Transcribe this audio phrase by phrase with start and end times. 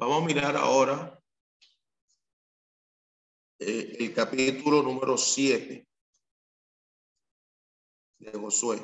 [0.00, 1.22] Vamos a mirar ahora
[3.58, 5.86] eh, el capítulo número 7
[8.18, 8.80] de Josué.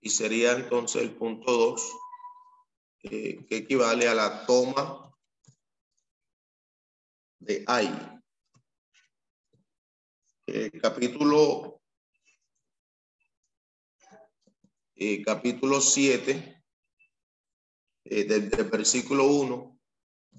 [0.00, 1.92] Y sería entonces el punto 2,
[3.02, 5.14] eh, que equivale a la toma
[7.40, 8.20] de Ai.
[10.46, 11.82] El capítulo,
[14.94, 16.57] eh, capítulo 7
[18.10, 19.78] eh, desde el versículo 1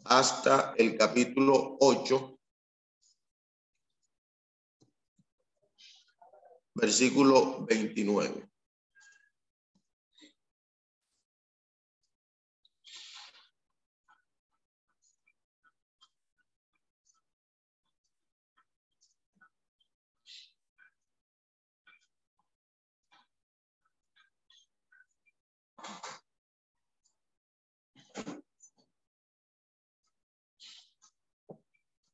[0.06, 2.40] hasta el capítulo 8,
[6.76, 8.49] versículo 29.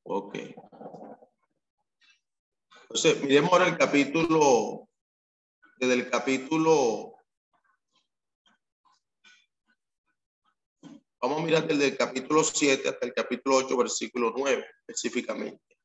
[0.07, 0.35] Ok.
[2.83, 4.87] Entonces, miremos ahora el capítulo,
[5.77, 7.15] desde el capítulo,
[11.19, 15.75] vamos a mirar desde el capítulo 7 hasta el capítulo 8, versículo 9, específicamente.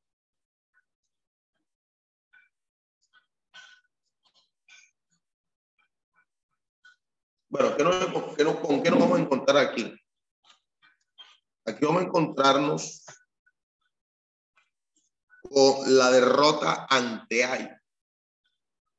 [7.48, 9.98] Bueno, ¿qué nos, qué nos, ¿con qué nos vamos a encontrar aquí?
[11.64, 13.02] Aquí vamos a encontrarnos
[15.50, 17.68] la derrota ante Ay,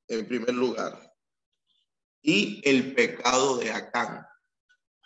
[0.07, 1.13] en primer lugar,
[2.21, 4.25] y el pecado de Acán.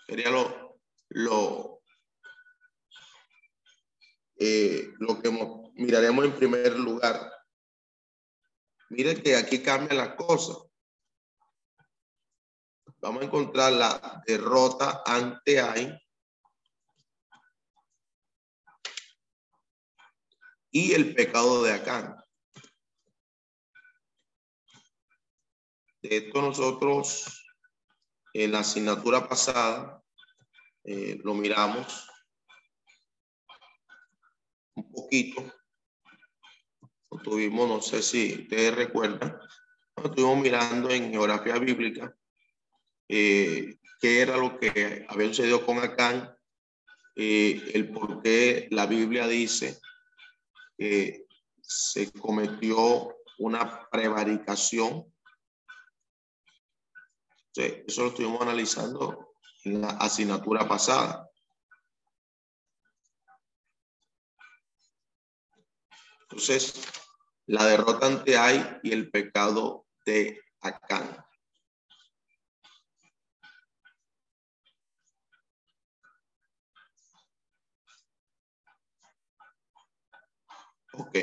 [0.07, 0.79] Sería lo,
[1.09, 1.81] lo,
[4.37, 5.31] eh, lo que
[5.75, 7.31] miraremos en primer lugar.
[8.89, 10.57] Miren que aquí cambian las cosas.
[12.97, 16.04] Vamos a encontrar la derrota ante Ay
[20.75, 22.17] y el pecado de Acán.
[26.01, 27.47] De esto nosotros
[28.33, 30.03] en la asignatura pasada
[30.83, 32.09] eh, lo miramos
[34.75, 35.49] un poquito.
[37.09, 39.39] Lo tuvimos, no sé si ustedes recuerdan,
[39.95, 42.13] lo estuvimos mirando en geografía bíblica
[43.07, 46.37] eh, qué era lo que había sucedido con Acán,
[47.15, 49.79] eh, el por qué la Biblia dice
[50.77, 51.25] que
[51.61, 55.13] se cometió una prevaricación.
[57.55, 61.29] Eso lo estuvimos analizando en la asignatura pasada.
[66.23, 66.73] Entonces,
[67.47, 71.25] la derrota ante Ay y el pecado de Acán.
[80.97, 81.17] Ok.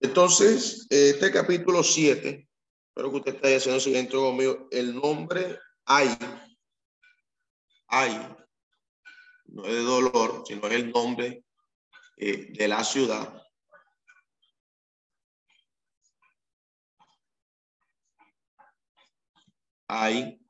[0.00, 2.48] Entonces, este capítulo 7,
[2.88, 4.68] espero que usted esté haciendo el siguiente conmigo.
[4.70, 6.08] El nombre hay,
[7.88, 8.36] hay,
[9.46, 11.44] no es de dolor, sino es el nombre
[12.16, 13.42] eh, de la ciudad.
[19.88, 20.40] Hay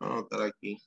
[0.00, 0.78] anotar aquí.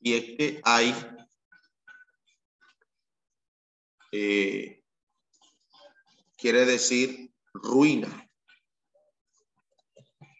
[0.00, 0.94] Y es que hay
[4.12, 4.82] eh,
[6.36, 8.08] quiere decir ruina.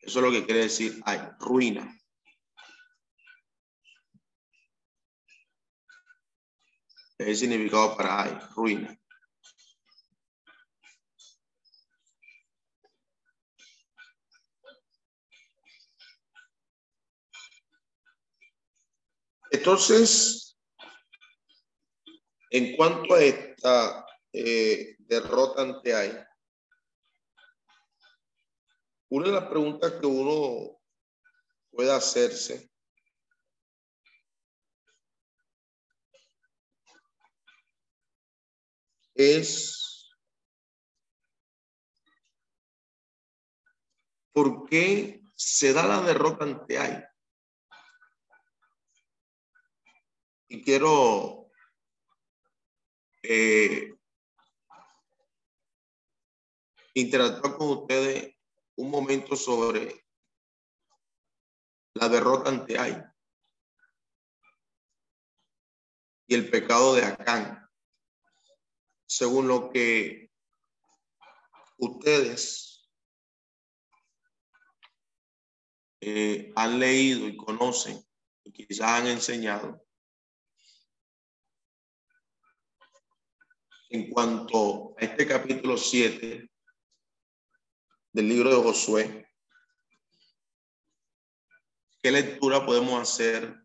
[0.02, 1.92] Eso es lo que quiere decir hay, ruina.
[7.18, 8.96] Es el significado para hay, ruina.
[19.56, 20.46] Entonces,
[22.50, 26.12] En cuanto a esta eh, derrota ante ahí,
[29.10, 30.78] una de las preguntas que uno
[31.70, 32.70] puede hacerse
[39.14, 40.08] es
[44.32, 47.05] ¿por qué se da la derrota ante ahí?
[50.48, 51.50] Y quiero
[53.22, 53.94] eh,
[56.94, 58.36] interactuar con ustedes
[58.76, 60.06] un momento sobre
[61.94, 63.02] la derrota ante Ay
[66.26, 67.68] y el pecado de Acán,
[69.06, 70.30] según lo que
[71.78, 72.88] ustedes
[76.00, 78.04] eh, han leído y conocen
[78.44, 79.85] y quizás han enseñado.
[83.96, 86.50] En cuanto a este capítulo 7
[88.12, 89.26] del libro de Josué,
[92.02, 93.56] ¿qué lectura podemos hacer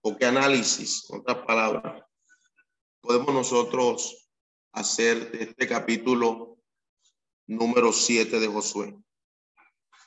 [0.00, 2.02] o qué análisis, en otras palabras,
[3.00, 4.28] podemos nosotros
[4.72, 6.58] hacer de este capítulo
[7.46, 8.92] número 7 de Josué?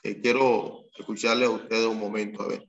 [0.04, 2.68] Eh, quiero escucharle a ustedes un momento, a ver.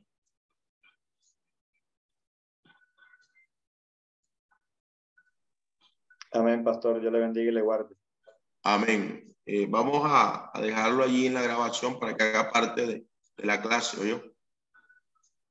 [6.33, 7.01] Amén, pastor.
[7.01, 7.95] Yo le bendiga y le guarde.
[8.63, 9.35] Amén.
[9.47, 13.07] Eh, vamos a, dejarlo allí en la grabación para que haga parte de,
[13.39, 14.21] la clase, yo.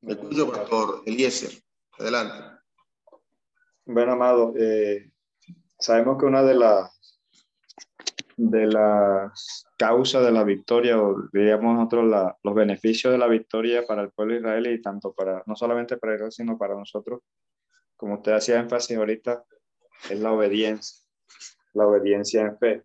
[0.01, 1.51] Escucho, pastor Eliezer.
[1.97, 2.59] Adelante.
[3.85, 5.11] Bueno, amado, eh,
[5.77, 6.99] sabemos que una de las
[8.39, 14.01] de las causas de la victoria, o diríamos nosotros los beneficios de la victoria para
[14.01, 17.19] el pueblo de Israel y tanto para, no solamente para Israel, sino para nosotros,
[17.97, 19.43] como usted hacía énfasis ahorita,
[20.09, 21.05] es la obediencia,
[21.73, 22.83] la obediencia en fe.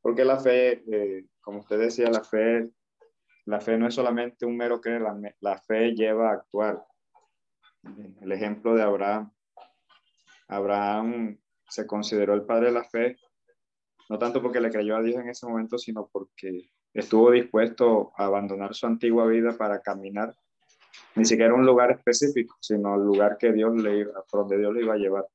[0.00, 2.70] Porque la fe, eh, como usted decía, la fe,
[3.46, 5.02] la fe no es solamente un mero creer,
[5.40, 6.84] la, fe lleva a actuar.
[8.20, 9.32] El ejemplo de Abraham.
[10.48, 11.38] Abraham
[11.68, 13.16] se consideró el padre de la fe,
[14.08, 18.26] no tanto porque le creyó a Dios en ese momento, sino porque estuvo dispuesto a
[18.26, 20.34] abandonar su antigua vida para caminar,
[21.14, 24.82] ni siquiera un lugar específico, sino el lugar que Dios le iba, donde Dios le
[24.82, 25.26] iba a llevar.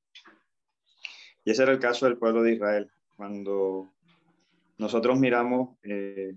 [1.43, 2.91] Y ese era el caso del pueblo de Israel.
[3.15, 3.91] Cuando
[4.77, 6.35] nosotros miramos eh,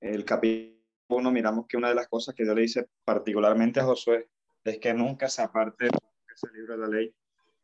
[0.00, 0.74] el capítulo
[1.08, 4.28] 1, miramos que una de las cosas que Dios le dice particularmente a Josué
[4.64, 5.90] es que nunca se aparte de
[6.34, 7.14] ese libro de la ley,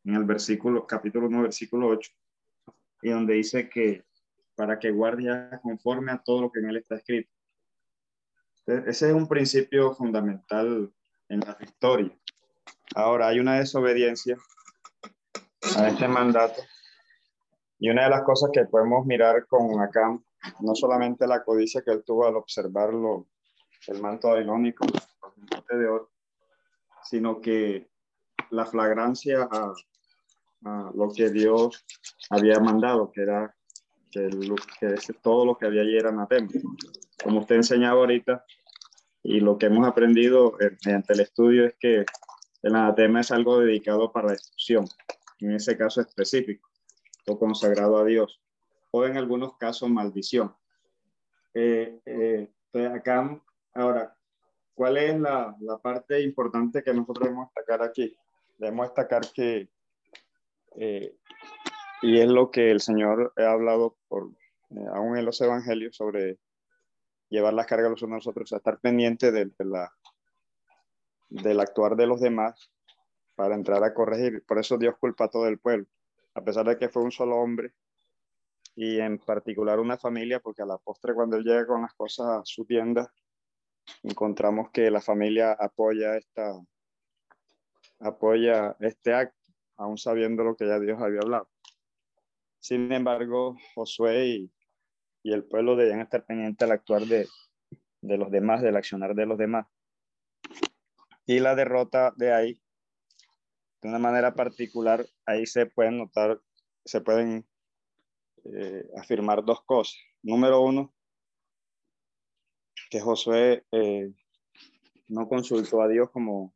[0.05, 2.11] en el versículo, capítulo 1, versículo 8,
[3.03, 4.05] y donde dice que
[4.55, 7.31] para que guarde conforme a todo lo que en él está escrito.
[8.67, 10.93] ese es un principio fundamental
[11.29, 12.15] en la victoria.
[12.94, 14.37] Ahora, hay una desobediencia
[15.81, 16.62] a este mandato
[17.81, 20.19] y una de las cosas que podemos mirar con acá,
[20.61, 23.27] no solamente la codicia que él tuvo al observarlo,
[23.87, 24.87] el manto babilónico,
[25.71, 26.11] de oro,
[27.03, 27.88] sino que
[28.50, 29.73] la flagrancia a,
[30.94, 31.87] lo que Dios
[32.29, 33.56] había mandado, que era
[34.11, 34.29] que,
[35.23, 36.49] todo lo que había allí era anatema.
[37.25, 38.44] Como usted enseñaba ahorita,
[39.23, 42.05] y lo que hemos aprendido mediante el estudio es que
[42.62, 44.87] el anatema es algo dedicado para la destrucción,
[45.40, 46.70] en ese caso específico
[47.38, 48.41] consagrado a Dios,
[48.91, 50.55] o en algunos casos maldición.
[51.55, 53.41] Eh, eh, acá,
[53.74, 54.17] ahora,
[54.74, 58.17] ¿cuál es la, la, parte importante que nosotros debemos destacar aquí?
[58.58, 59.69] Debemos destacar que,
[60.76, 61.17] eh,
[62.03, 64.31] y es lo que el Señor ha hablado por,
[64.94, 66.38] aún en los evangelios sobre
[67.29, 69.93] llevar las cargas los unos a nosotros, a estar pendiente de, de, la,
[71.29, 72.70] del actuar de los demás
[73.34, 74.44] para entrar a corregir.
[74.46, 75.87] Por eso Dios culpa a todo el pueblo
[76.34, 77.72] a pesar de que fue un solo hombre
[78.77, 82.27] y en particular una familia, porque a la postre cuando él llega con las cosas
[82.27, 83.13] a su tienda,
[84.03, 86.53] encontramos que la familia apoya esta
[87.99, 89.37] apoya este acto,
[89.77, 91.49] aún sabiendo lo que ya Dios había hablado.
[92.58, 94.53] Sin embargo, Josué y,
[95.25, 97.29] el pueblo debían estar pendientes al actuar de,
[98.01, 99.67] de los demás, del accionar de los demás.
[101.27, 102.63] Y la derrota de ahí
[103.82, 106.41] de una manera particular, ahí se pueden notar,
[106.84, 107.46] se pueden
[108.44, 109.96] eh, afirmar dos cosas.
[110.22, 110.93] Número uno,
[112.91, 114.13] que Josué eh,
[115.08, 116.55] no consultó a Dios como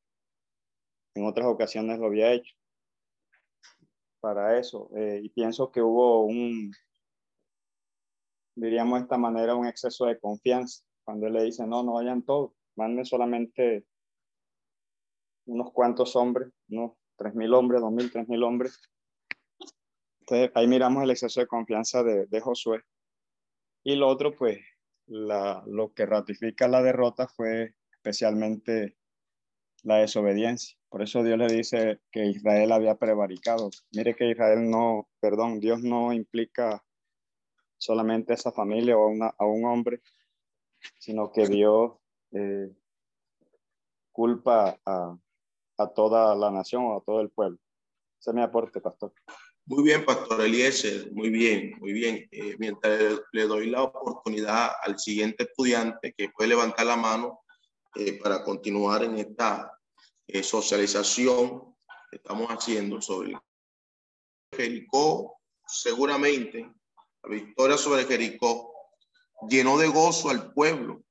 [1.14, 2.54] en otras ocasiones lo había hecho
[4.21, 4.90] para eso.
[4.97, 6.73] Eh, y pienso que hubo un,
[8.54, 10.83] diríamos de esta manera, un exceso de confianza.
[11.04, 13.87] Cuando él le dice, no, no vayan todos, manden solamente
[15.47, 18.80] unos cuantos hombres, unos 3.000 hombres, 2.000, 3.000 hombres.
[20.21, 22.83] Entonces, ahí miramos el exceso de confianza de, Josué.
[23.85, 24.59] Y lo otro, pues,
[25.06, 28.97] la, lo que ratifica la derrota fue especialmente
[29.83, 30.78] la desobediencia.
[30.88, 33.71] Por eso Dios le dice que Israel había prevaricado.
[33.92, 36.83] Mire que Israel no, perdón, Dios no implica
[37.76, 40.00] solamente a esa familia o a, una, a un hombre,
[40.99, 41.92] sino que Dios
[42.33, 42.71] eh,
[44.12, 45.18] culpa a,
[45.78, 47.59] a, toda la nación o a todo el pueblo.
[48.21, 49.12] Ese es mi aporte, pastor.
[49.66, 52.28] Muy bien, Pastor Eliezer, muy bien, muy bien.
[52.31, 57.40] Eh, mientras le doy la oportunidad al siguiente estudiante que puede levantar la mano
[57.95, 59.78] eh, para continuar en esta
[60.26, 61.75] eh, socialización
[62.11, 63.38] que estamos haciendo sobre
[64.54, 66.71] Jericó, seguramente
[67.23, 68.71] la victoria sobre Jericó
[69.49, 71.02] llenó de gozo al pueblo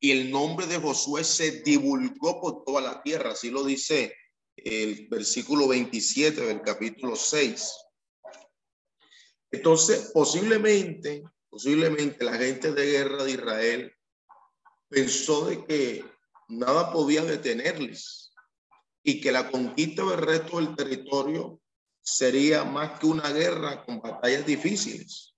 [0.00, 4.14] y el nombre de Josué se divulgó por toda la tierra, así lo dice
[4.56, 7.74] el versículo 27 del capítulo 6.
[9.50, 13.96] Entonces, posiblemente, posiblemente la gente de guerra de Israel
[14.88, 16.04] pensó de que
[16.48, 18.32] nada podía detenerles
[19.02, 21.60] y que la conquista del resto del territorio
[22.00, 25.34] sería más que una guerra con batallas difíciles,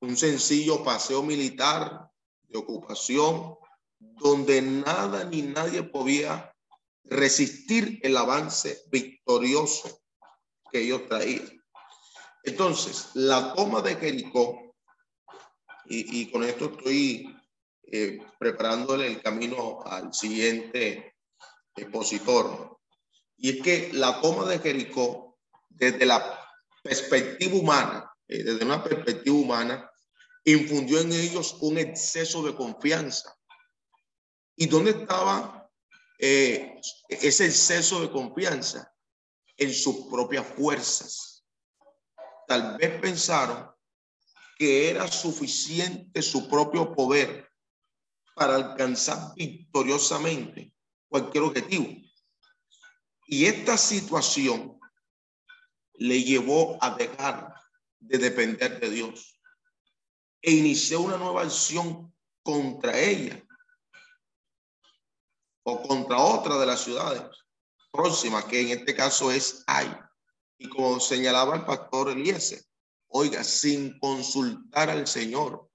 [0.00, 2.10] un sencillo paseo militar
[2.48, 3.56] de ocupación
[3.98, 6.52] donde nada ni nadie podía
[7.04, 10.00] resistir el avance victorioso
[10.70, 11.62] que ellos traían.
[12.42, 14.74] Entonces, la toma de Jericó,
[15.88, 17.32] y, con esto estoy
[17.84, 21.14] eh, preparándole el camino al siguiente
[21.76, 22.76] expositor,
[23.36, 25.38] y es que la toma de Jericó,
[25.68, 26.40] desde la
[26.82, 29.90] perspectiva humana, eh, desde una perspectiva humana,
[30.44, 33.36] infundió en ellos un exceso de confianza.
[34.56, 35.56] ¿Y dónde estaba
[36.18, 38.92] eh, ese exceso de confianza
[39.56, 41.44] en sus propias fuerzas.
[42.46, 43.70] Tal vez pensaron
[44.58, 47.50] que era suficiente su propio poder
[48.34, 50.72] para alcanzar victoriosamente
[51.08, 51.86] cualquier objetivo.
[53.26, 54.78] Y esta situación
[55.94, 57.54] le llevó a dejar
[57.98, 59.40] de depender de Dios
[60.40, 63.45] e inició una nueva acción contra ella
[65.68, 67.22] o contra otra de las ciudades
[67.90, 69.92] próximas, que en este caso es Ay.
[70.58, 72.62] Y como señalaba el pastor Eliezer,
[73.08, 75.68] oiga, sin consultar al Señor,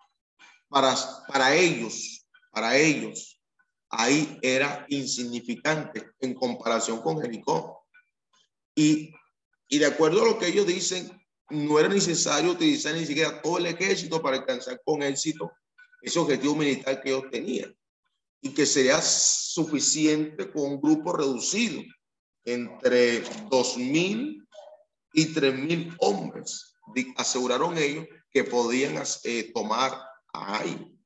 [0.69, 0.95] para,
[1.27, 3.41] para ellos, para ellos,
[3.89, 7.85] ahí era insignificante en comparación con Jericó.
[8.73, 9.13] Y,
[9.67, 11.11] y de acuerdo a lo que ellos dicen,
[11.49, 15.51] no era necesario utilizar ni siquiera todo el ejército para alcanzar con éxito
[16.01, 17.75] ese objetivo militar que ellos tenían
[18.41, 21.81] y que sería suficiente con un grupo reducido
[22.43, 24.47] entre dos mil
[25.13, 26.73] y tres mil hombres.
[27.15, 29.93] Aseguraron ellos que podían eh, tomar
[30.33, 30.97] a ahí.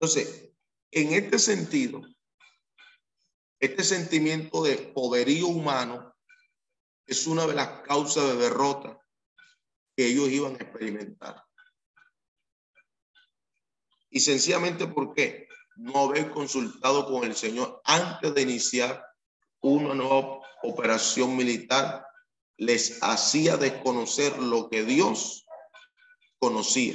[0.00, 0.50] Entonces,
[0.90, 2.00] en este sentido,
[3.60, 6.14] este sentimiento de poderío humano
[7.06, 8.98] es una de las causas de derrota
[9.96, 11.44] que ellos iban a experimentar.
[14.10, 15.48] Y sencillamente, ¿por qué?
[15.76, 19.04] No haber consultado con el Señor antes de iniciar
[19.60, 22.06] una nueva operación militar
[22.56, 25.44] les hacía desconocer lo que Dios
[26.38, 26.94] conocía,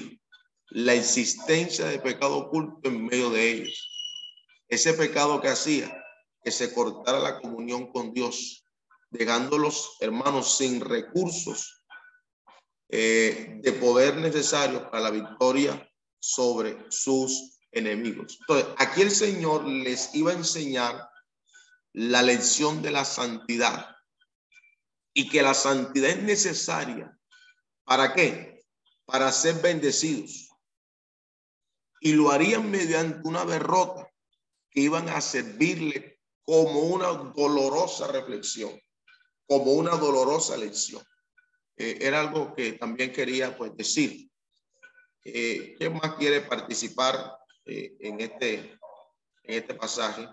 [0.69, 3.89] la existencia de pecado oculto en medio de ellos.
[4.67, 5.91] Ese pecado que hacía
[6.43, 8.63] que se cortara la comunión con Dios,
[9.09, 11.83] dejando los hermanos sin recursos
[12.89, 18.37] eh, de poder necesario para la victoria sobre sus enemigos.
[18.41, 21.09] Entonces, aquí el Señor les iba a enseñar
[21.93, 23.95] la lección de la santidad
[25.13, 27.17] y que la santidad es necesaria.
[27.83, 28.63] ¿Para qué?
[29.05, 30.49] Para ser bendecidos.
[32.01, 34.09] Y lo harían mediante una derrota
[34.69, 38.79] que iban a servirle como una dolorosa reflexión,
[39.47, 41.03] como una dolorosa lección.
[41.75, 44.29] Eh, era algo que también quería pues decir.
[45.25, 48.53] Eh, ¿Quién más quiere participar eh, en, este,
[49.43, 50.27] en este pasaje.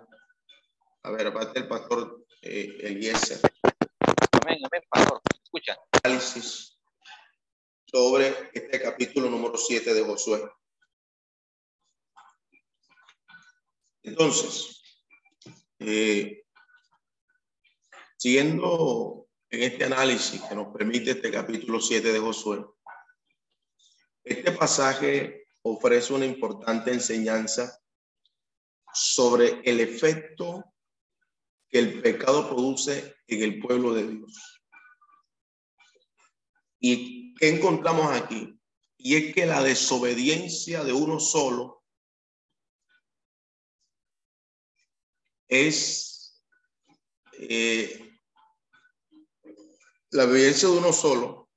[1.03, 3.39] A ver, aparte el pastor eh, Eliezer.
[4.43, 5.21] Amén, amén, pastor.
[5.43, 5.77] Escucha.
[6.03, 6.77] Análisis
[7.87, 10.51] sobre este capítulo número 7 de Josué.
[14.03, 14.83] Entonces,
[15.79, 16.45] eh,
[18.17, 22.65] siguiendo en este análisis que nos permite este capítulo 7 de Josué,
[24.25, 27.83] este pasaje ofrece una importante enseñanza
[28.95, 30.73] sobre el efecto
[31.69, 34.63] que el pecado produce en el pueblo de Dios.
[36.79, 38.59] ¿Y qué encontramos aquí?
[38.97, 41.85] Y es que la desobediencia de uno solo
[45.49, 46.43] es
[47.33, 48.19] eh,
[50.11, 51.51] la obediencia de uno solo,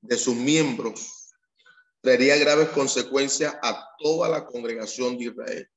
[0.00, 1.21] de sus miembros,
[2.02, 5.70] traería graves consecuencias a toda la congregación de Israel.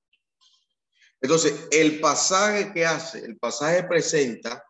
[1.21, 4.63] Entonces, el pasaje que hace, el pasaje presenta,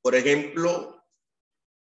[0.00, 1.04] por ejemplo,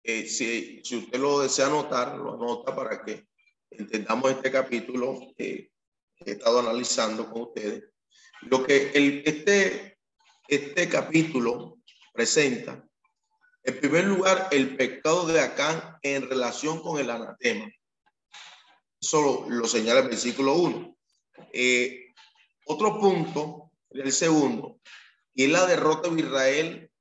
[0.04, 3.28] eh, si, usted lo desea anotar, lo anota para que
[3.70, 5.72] entendamos este capítulo que
[6.26, 7.84] he estado analizando con ustedes.
[8.42, 10.00] Lo que el, este,
[10.48, 11.78] este capítulo
[12.14, 12.84] presenta,
[13.64, 17.72] en primer lugar, el pecado de Acán en relación con el anatema.
[19.02, 20.96] Eso lo, señala el versículo 1.
[21.54, 22.14] Eh,
[22.68, 24.80] otro punto, el segundo,
[25.34, 26.92] y es la derrota de Israel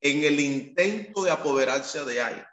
[0.00, 2.44] en el intento de apoderarse de Ai,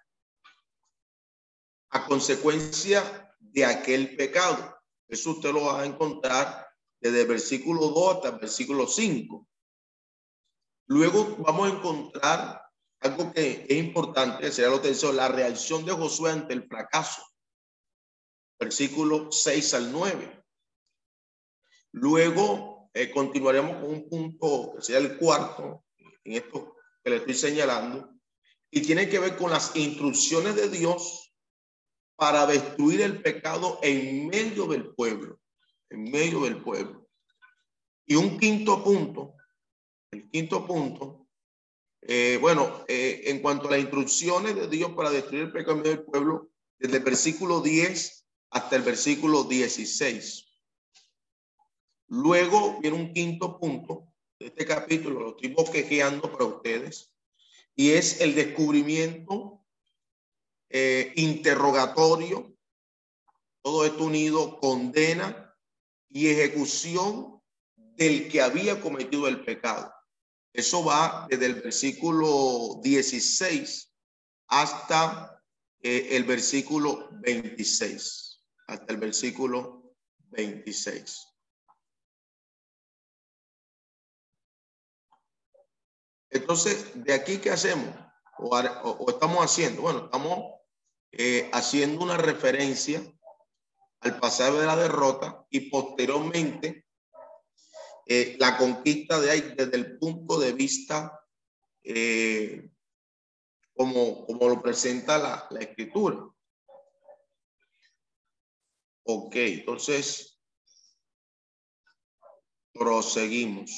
[1.90, 4.80] a consecuencia de aquel pecado.
[5.10, 6.66] Eso usted lo va a encontrar
[7.02, 9.48] desde el versículo 2 hasta el versículo 5.
[10.88, 12.62] Luego vamos a encontrar
[13.02, 17.31] algo que es importante, será lo tercero, la reacción de Josué ante el fracaso.
[18.62, 20.44] Versículo 6 al 9.
[21.94, 25.84] Luego eh, continuaremos con un punto que sería el cuarto,
[26.24, 28.14] en esto que le estoy señalando,
[28.70, 31.34] y tiene que ver con las instrucciones de Dios
[32.16, 35.40] para destruir el pecado en medio del pueblo,
[35.90, 37.10] en medio del pueblo.
[38.06, 39.34] Y un quinto punto,
[40.12, 41.28] el quinto punto,
[42.04, 45.82] eh, bueno, eh, en cuanto a las instrucciones de Dios para destruir el pecado en
[45.82, 48.21] medio del pueblo, desde el versículo 10
[48.52, 50.46] hasta el versículo 16.
[52.08, 57.14] Luego viene un quinto punto de este capítulo, lo estoy bosquejeando para ustedes,
[57.76, 59.66] y es el descubrimiento
[60.70, 62.56] eh, interrogatorio,
[63.62, 65.56] todo esto unido, condena
[66.10, 67.42] y ejecución
[67.76, 69.94] del que había cometido el pecado.
[70.54, 73.94] Eso va desde el versículo 16
[74.48, 75.42] hasta
[75.82, 78.31] eh, el versículo 26,
[78.68, 79.94] hasta el versículo
[80.30, 81.28] 26.
[86.32, 87.94] Entonces, de aquí, ¿qué hacemos?
[88.38, 90.62] O, estamos haciendo, bueno, estamos
[91.12, 93.04] eh, haciendo una referencia
[94.00, 96.88] al pasaje de la derrota y posteriormente
[98.08, 101.22] eh, la conquista de ahí desde el punto de vista
[101.84, 102.72] eh,
[103.76, 106.18] como, como lo presenta la, la escritura.
[109.14, 110.40] Ok, entonces
[112.72, 113.72] proseguimos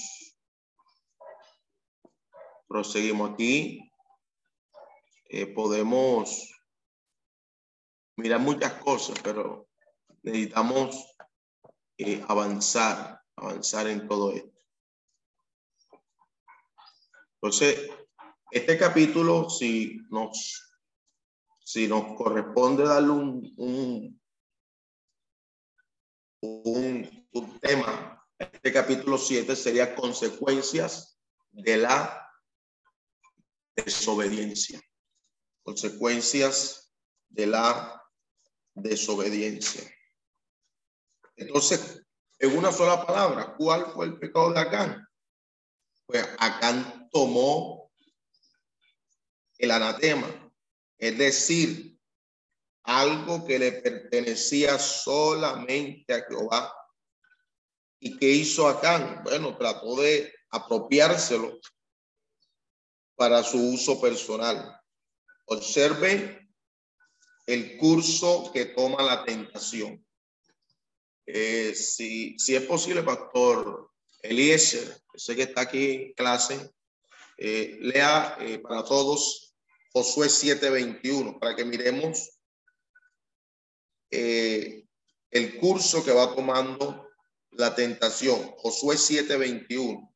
[2.74, 3.88] proseguimos aquí.
[5.30, 6.52] Eh, podemos
[8.17, 9.69] mirar muchas cosas, pero
[10.24, 11.06] necesitamos
[12.00, 14.60] eh, avanzar, avanzar en todo esto.
[17.36, 17.91] Entonces,
[18.50, 20.76] este capítulo, si nos,
[21.63, 24.23] si nos corresponde darle un, un,
[26.43, 31.17] un, tema, este capítulo 7 sería consecuencias
[31.51, 32.29] de la
[33.75, 34.82] desobediencia.
[35.63, 36.93] Consecuencias
[37.29, 38.03] de la
[38.73, 39.89] desobediencia.
[41.38, 42.03] Entonces,
[42.39, 45.08] en una sola palabra, ¿cuál fue el pecado de Acán?
[46.06, 47.89] Pues Acán tomó
[49.58, 50.27] el anatema,
[50.97, 51.92] es decir,
[52.84, 56.74] algo que le pertenecía solamente a Jehová.
[58.00, 59.22] ¿Y qué hizo Acán?
[59.24, 61.60] Bueno, trató de apropiárselo
[63.15, 64.80] para su uso personal.
[65.46, 66.50] Observe
[67.48, 70.06] el curso que toma la tentación.
[71.26, 73.89] Eh, si, si es posible, Pastor
[74.22, 76.74] Eliezer, sé que está aquí en clase,
[77.38, 79.54] eh, lea eh, para todos
[79.91, 82.33] Josué 7:21 para que miremos
[84.13, 87.10] el curso que va tomando
[87.52, 88.39] la tentación.
[88.58, 90.10] Josué 7:21.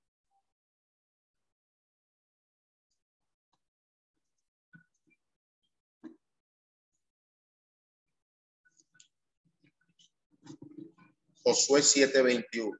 [11.44, 12.78] Josué 7:21.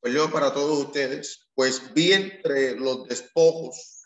[0.00, 3.97] Pues yo para todos ustedes, pues vi entre los despojos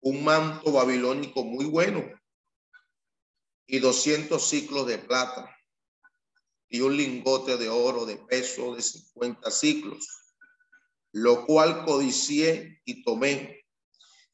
[0.00, 2.04] un manto babilónico muy bueno
[3.66, 5.54] y 200 ciclos de plata
[6.68, 10.06] y un lingote de oro de peso de 50 ciclos,
[11.12, 13.64] lo cual codicié y tomé.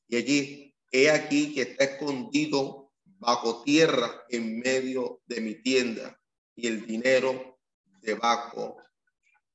[0.09, 6.21] Y allí, he aquí que está escondido bajo tierra en medio de mi tienda
[6.55, 7.59] y el dinero
[8.01, 8.77] debajo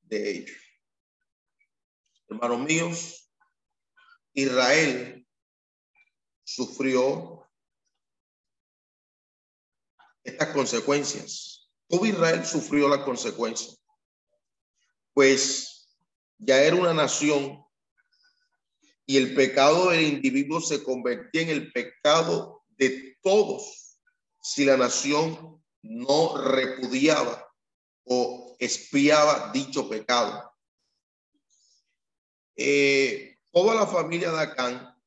[0.02, 0.56] de ellos.
[2.28, 3.30] Hermanos míos,
[4.34, 5.19] Israel
[6.54, 7.48] sufrió
[10.24, 11.70] estas consecuencias.
[11.88, 13.80] Todo Israel sufrió las consecuencias,
[15.12, 15.88] pues
[16.38, 17.64] ya era una nación
[19.06, 23.98] y el pecado del individuo se convertía en el pecado de todos
[24.42, 27.48] si la nación no repudiaba
[28.04, 30.52] o espiaba dicho pecado.
[32.56, 34.99] Eh, toda la familia de Acán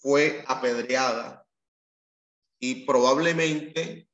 [0.00, 1.46] fue apedreada
[2.58, 4.08] y probablemente,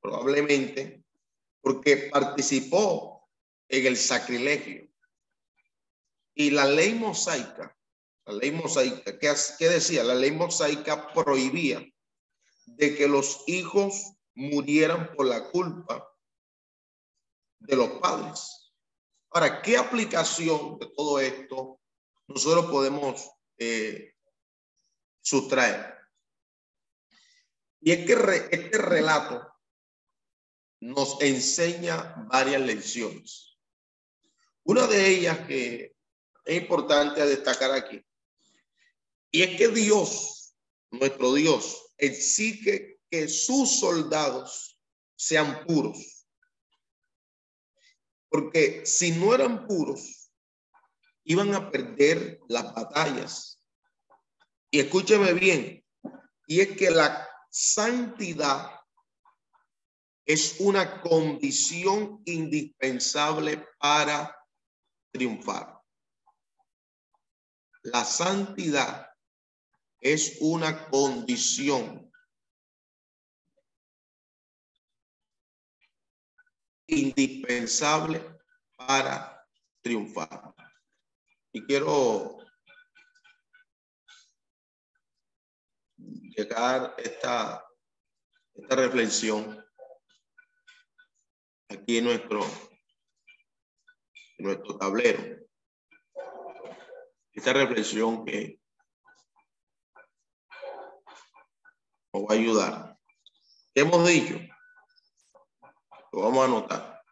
[0.00, 1.04] probablemente,
[1.60, 3.28] porque participó
[3.68, 4.88] en el sacrilegio.
[6.34, 7.76] Y la ley mosaica,
[8.24, 10.04] la ley mosaica, ¿qué, qué decía?
[10.04, 11.84] La ley mosaica prohibía
[12.66, 16.08] de que los hijos murieran por la culpa
[17.58, 18.72] de los padres.
[19.30, 21.80] Ahora, ¿qué aplicación de todo esto
[22.28, 24.11] nosotros podemos eh,
[25.22, 25.94] sustraer?
[27.80, 29.48] Y es que este relato
[30.80, 33.58] nos enseña varias lecciones.
[34.64, 35.96] Una de ellas que
[36.44, 38.04] es importante destacar aquí,
[39.30, 40.54] y es que Dios,
[40.90, 44.78] nuestro Dios, exige que sus soldados
[45.16, 46.26] sean puros.
[48.28, 50.30] Porque si no eran puros,
[51.24, 53.51] iban a perder las batallas.
[54.74, 55.84] Y escúcheme bien,
[56.46, 58.70] y es que la santidad
[60.24, 64.34] es una condición indispensable para
[65.12, 65.78] triunfar.
[67.82, 69.10] La santidad
[70.00, 72.10] es una condición
[76.86, 78.38] indispensable
[78.74, 79.46] para
[79.82, 80.54] triunfar.
[81.52, 82.41] Y quiero
[86.36, 87.64] llegar esta,
[88.54, 89.64] esta reflexión
[91.68, 92.40] aquí en nuestro,
[94.38, 95.42] nuestro tablero.
[97.32, 98.60] Esta reflexión que
[102.12, 102.98] nos va a ayudar.
[103.74, 104.38] ¿Qué hemos dicho?
[106.12, 107.02] Lo vamos a anotar.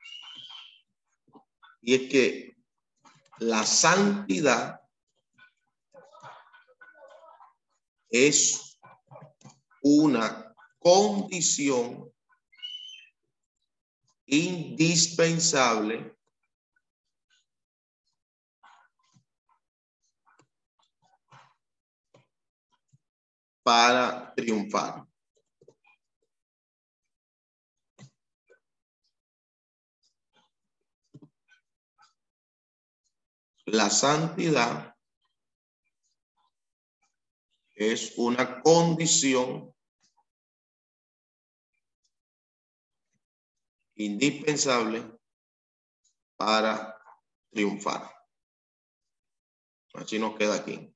[1.81, 2.57] Y es que
[3.39, 4.79] la santidad
[8.11, 8.70] es
[9.81, 12.13] una condición
[14.27, 16.17] indispensable
[23.63, 25.07] para triunfar.
[33.67, 34.97] La santidad
[37.77, 39.70] es una condición
[44.05, 45.19] indispensable
[46.37, 46.97] para
[47.51, 48.11] triunfar.
[49.95, 50.95] Así nos queda aquí.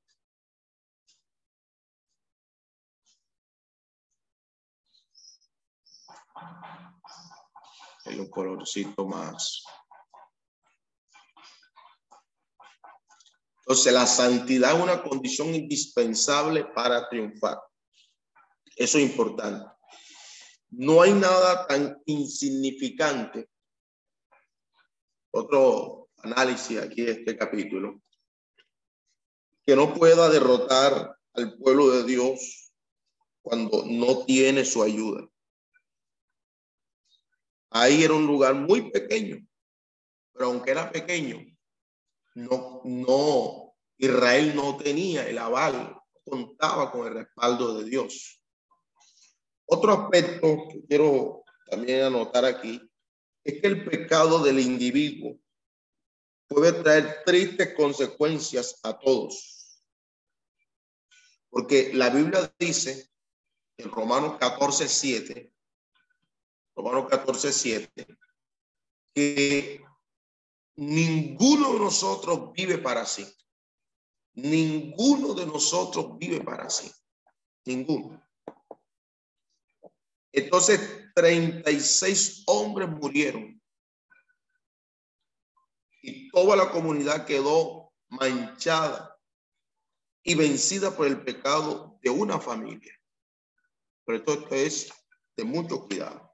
[8.07, 9.65] Hay un colorcito más
[13.67, 17.59] Entonces, la santidad es una condición indispensable para triunfar.
[18.77, 19.74] Eso es importante.
[20.77, 23.49] No hay nada tan insignificante.
[25.31, 28.03] Otro análisis aquí de este capítulo.
[29.65, 32.73] Que no pueda derrotar al pueblo de Dios
[33.43, 35.29] cuando no tiene su ayuda.
[37.71, 39.45] Ahí era un lugar muy pequeño,
[40.33, 41.45] pero aunque era pequeño,
[42.35, 48.44] no, no, Israel no tenía el aval, contaba con el respaldo de Dios.
[49.67, 52.81] Otro aspecto que quiero también anotar aquí
[53.43, 55.39] es que el pecado del individuo
[56.47, 59.81] puede traer tristes consecuencias a todos.
[61.51, 63.11] Porque la Biblia dice
[63.77, 65.53] en Romanos 14, 7,
[66.75, 68.07] Romanos 14, 7,
[69.15, 69.85] que
[70.77, 73.25] Ninguno de nosotros vive para sí.
[74.35, 76.91] Ninguno de nosotros vive para sí.
[77.65, 78.24] Ninguno.
[80.37, 80.81] Entonces,
[81.15, 83.63] 36 hombres murieron.
[86.03, 89.17] Y toda la comunidad quedó manchada
[90.25, 92.93] y vencida por el pecado de una familia.
[94.05, 94.93] Por esto es
[95.37, 96.33] de mucho cuidado.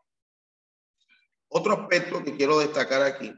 [1.48, 3.34] Otro aspecto que quiero destacar aquí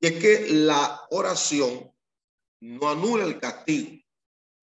[0.00, 1.92] y es que la oración
[2.60, 4.02] no anula el castigo.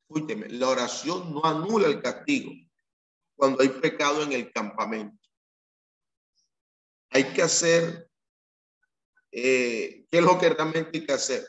[0.10, 2.52] Escúcheme, la oración no anula el castigo
[3.36, 5.18] cuando hay pecado en el campamento.
[7.10, 8.10] Hay que hacer,
[9.32, 11.48] eh, ¿qué es lo que realmente hay que hacer?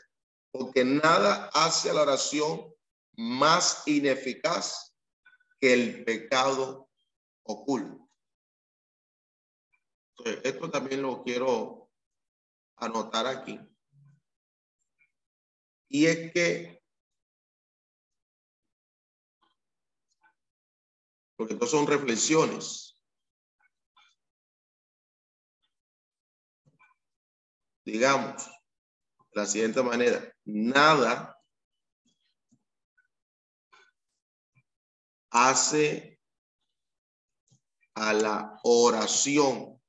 [0.51, 2.73] Porque nada hace a la oración
[3.17, 4.95] más ineficaz
[5.59, 6.89] que el pecado
[7.43, 8.03] oculto.
[10.43, 11.91] esto también lo quiero
[12.77, 13.59] anotar aquí.
[15.87, 16.74] Y es que,
[21.35, 22.97] porque esto son reflexiones.
[27.85, 31.39] Digamos, de la siguiente manera, nada
[35.29, 36.19] hace
[37.93, 39.81] a la oración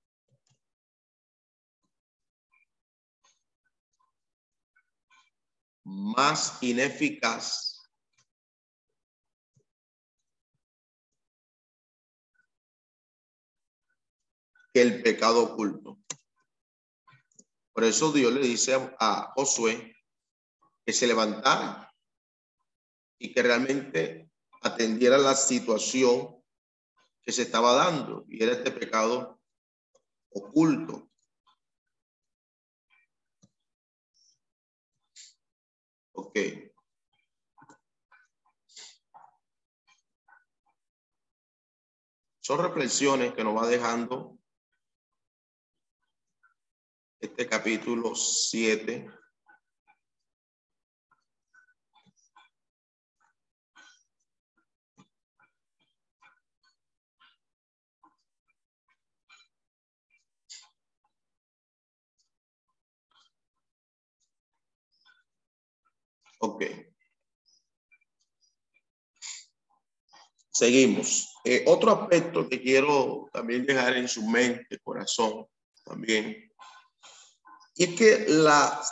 [5.85, 7.76] más ineficaz
[14.77, 15.99] que el pecado oculto.
[17.73, 19.97] Por eso Dios le dice a Josué
[20.85, 21.91] que se levantara
[23.19, 26.45] y que realmente atendiera la situación
[27.23, 29.41] que se estaba dando y era este pecado
[30.29, 31.11] oculto.
[36.13, 36.39] Ok.
[42.41, 44.36] Son reflexiones que nos va dejando
[47.21, 49.09] este capítulo 7.
[66.39, 66.65] Ok.
[70.53, 71.35] Seguimos.
[71.45, 75.47] Eh, otro aspecto que quiero también dejar en su mente, corazón,
[75.85, 76.51] también,
[77.77, 78.83] y es que la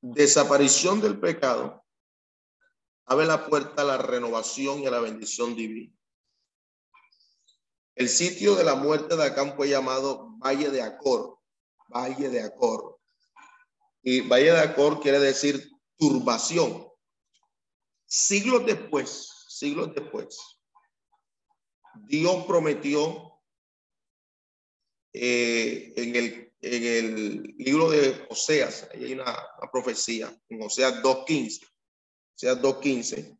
[0.00, 1.84] desaparición del pecado
[3.04, 5.92] abre la puerta a la renovación y a la bendición divina.
[7.96, 11.40] El sitio de la muerte de Acán fue llamado Valle de Acor,
[11.88, 13.00] Valle de Acor.
[14.02, 16.86] Y Valle de Acor quiere decir turbación.
[18.06, 20.38] Siglos después, siglos después,
[22.06, 23.40] Dios prometió
[25.12, 29.36] eh, en, el, en el libro de Oseas, hay una,
[29.70, 31.68] profecía, en Oseas 2.15,
[32.34, 33.38] Oseas 2.15,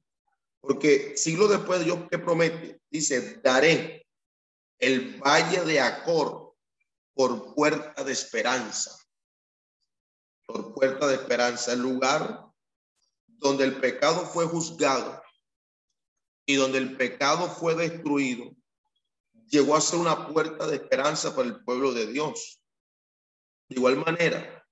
[0.60, 4.06] porque siglos después Dios que promete, dice, daré
[4.78, 6.54] el valle de Acor
[7.14, 8.98] por puerta de esperanza
[10.48, 12.46] por puerta de esperanza, el lugar
[13.26, 15.22] donde el pecado fue juzgado
[16.46, 18.56] y donde el pecado fue destruido,
[19.46, 22.57] llegó a ser una puerta de esperanza para el pueblo de Dios.
[23.68, 24.66] De igual manera,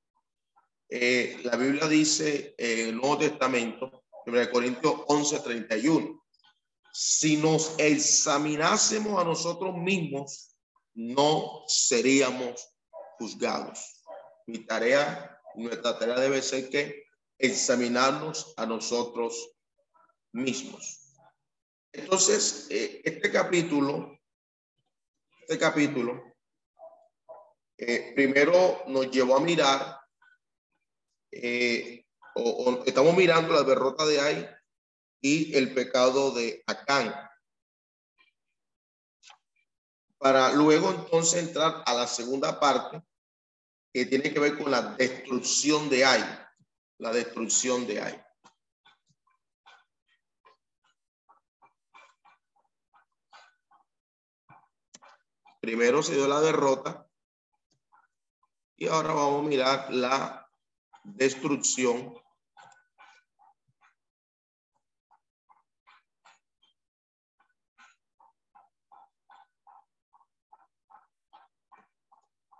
[0.88, 6.24] eh, la Biblia dice en el Nuevo Testamento, 1 Corintios 11, 31,
[6.92, 10.56] si nos examinásemos a nosotros mismos,
[10.94, 12.68] no seríamos
[13.18, 14.02] juzgados.
[14.46, 17.06] Mi tarea nuestra tarea debe ser que
[17.38, 19.50] examinarnos a nosotros
[20.32, 21.14] mismos.
[21.92, 24.18] Entonces, eh, este capítulo,
[25.40, 26.35] este capítulo,
[27.78, 30.00] eh, primero nos llevó a mirar,
[31.30, 34.48] eh, o, estamos mirando la derrota de Ay
[35.20, 37.14] y el pecado de Acán.
[40.18, 43.02] Para luego entonces entrar a la segunda parte,
[43.92, 46.22] que tiene que ver con la destrucción de Ai,
[46.98, 48.22] la destrucción de Ai.
[55.60, 57.05] Primero se dio la derrota
[58.76, 60.48] y ahora vamos a mirar la
[61.02, 62.14] destrucción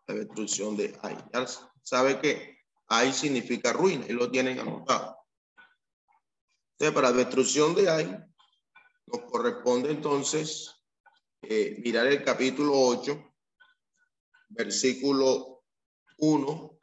[0.09, 1.17] la destrucción de Ay.
[1.33, 1.47] Ya
[1.83, 2.57] sabe que
[2.89, 5.19] Ay significa ruina y lo tienen anotado.
[6.73, 8.17] Entonces, para la destrucción de Ay,
[9.07, 10.73] nos corresponde entonces
[11.43, 13.35] eh, mirar el capítulo 8,
[14.51, 15.56] versículo
[16.19, 16.79] 1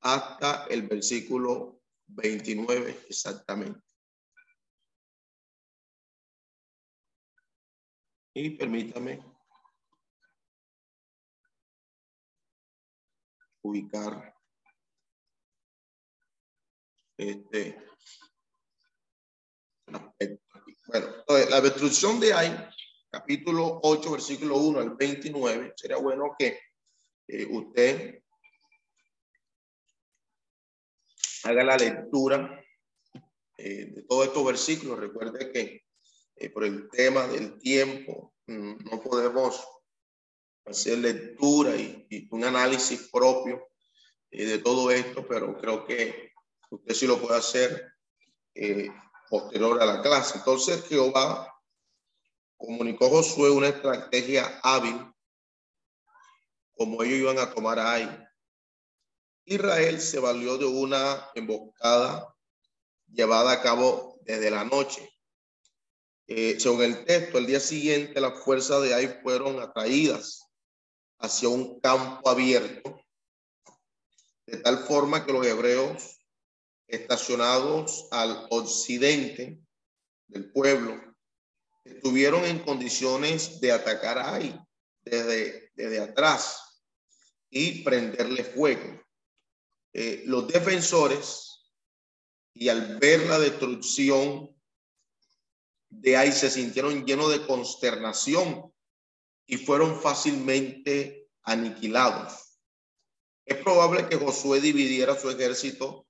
[0.00, 3.80] hasta el versículo 29 exactamente.
[8.34, 9.24] Y permítame
[13.62, 14.34] ubicar
[17.16, 17.78] este
[20.86, 22.54] Bueno, la destrucción de ahí,
[23.10, 26.58] capítulo 8, versículo 1 al 29, sería bueno que
[27.28, 28.23] eh, usted
[31.44, 32.64] haga la lectura
[33.56, 34.98] eh, de todos estos versículos.
[34.98, 35.84] Recuerde que
[36.36, 39.66] eh, por el tema del tiempo mm, no podemos
[40.64, 43.68] hacer lectura y, un análisis propio
[44.30, 46.32] de todo esto, pero creo que
[46.70, 47.92] usted sí lo puede hacer
[49.30, 50.38] posterior a la clase.
[50.38, 51.54] Entonces Jehová
[52.56, 55.14] comunicó a Josué una estrategia hábil
[56.76, 58.08] como ellos iban a tomar ahí.
[59.46, 62.34] Israel se valió de una emboscada
[63.12, 65.10] llevada a cabo desde la noche.
[66.26, 70.48] Eh, según el texto, el día siguiente las fuerzas de ahí fueron atraídas
[71.18, 72.98] hacia un campo abierto,
[74.46, 76.18] de tal forma que los hebreos
[76.86, 79.60] estacionados al occidente
[80.28, 81.00] del pueblo
[81.84, 84.58] estuvieron en condiciones de atacar ahí
[85.02, 86.82] desde, desde atrás
[87.50, 89.03] y prenderle fuego.
[89.96, 91.70] Eh, los defensores
[92.52, 94.50] y al ver la destrucción
[95.88, 98.74] de ahí se sintieron llenos de consternación
[99.46, 102.58] y fueron fácilmente aniquilados.
[103.46, 106.08] Es probable que Josué dividiera su ejército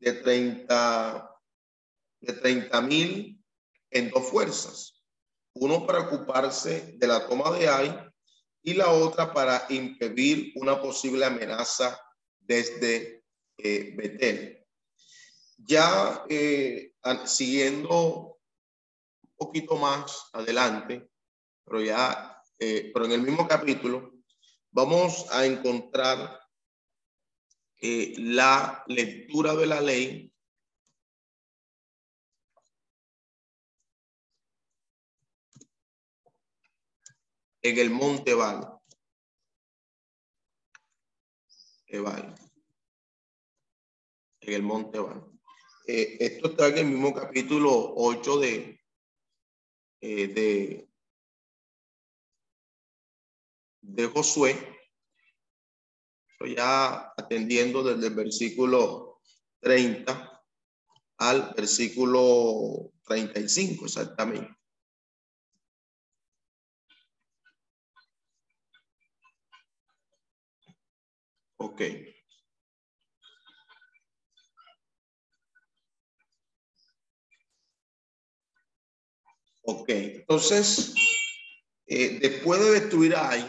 [0.00, 1.34] de 30
[2.20, 3.44] de 30 mil
[3.90, 5.02] en dos fuerzas.
[5.54, 8.10] Uno para ocuparse de la toma de Ai
[8.62, 12.00] y la otra para impedir una posible amenaza
[12.38, 13.17] desde
[13.58, 14.66] eh.
[15.58, 16.94] Ya eh,
[17.26, 18.38] siguiendo
[19.22, 21.10] un poquito más adelante,
[21.64, 24.14] pero ya, eh, pero en el mismo capítulo,
[24.70, 26.40] vamos a encontrar
[27.80, 30.32] eh, la lectura de la ley
[37.62, 38.78] en el monte Val.
[44.54, 45.24] El monte Val.
[45.86, 48.80] Eh, esto está en el mismo capítulo 8 de,
[50.00, 50.88] eh, de,
[53.80, 54.78] de Josué
[56.46, 59.20] ya atendiendo desde el versículo
[59.60, 60.42] 30
[61.18, 64.56] al versículo 35 exactamente.
[71.56, 71.82] Ok.
[79.70, 80.94] Ok, entonces,
[81.86, 83.46] eh, después de destruir ahí,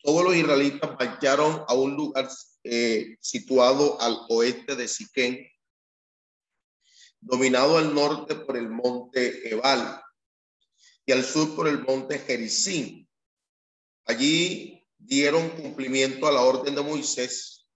[0.00, 2.30] todos los israelitas marcharon a un lugar
[2.62, 5.44] eh, situado al oeste de Siquén,
[7.18, 10.00] dominado al norte por el monte Ebal
[11.04, 13.08] y al sur por el monte Jericín.
[14.04, 17.66] Allí dieron cumplimiento a la orden de Moisés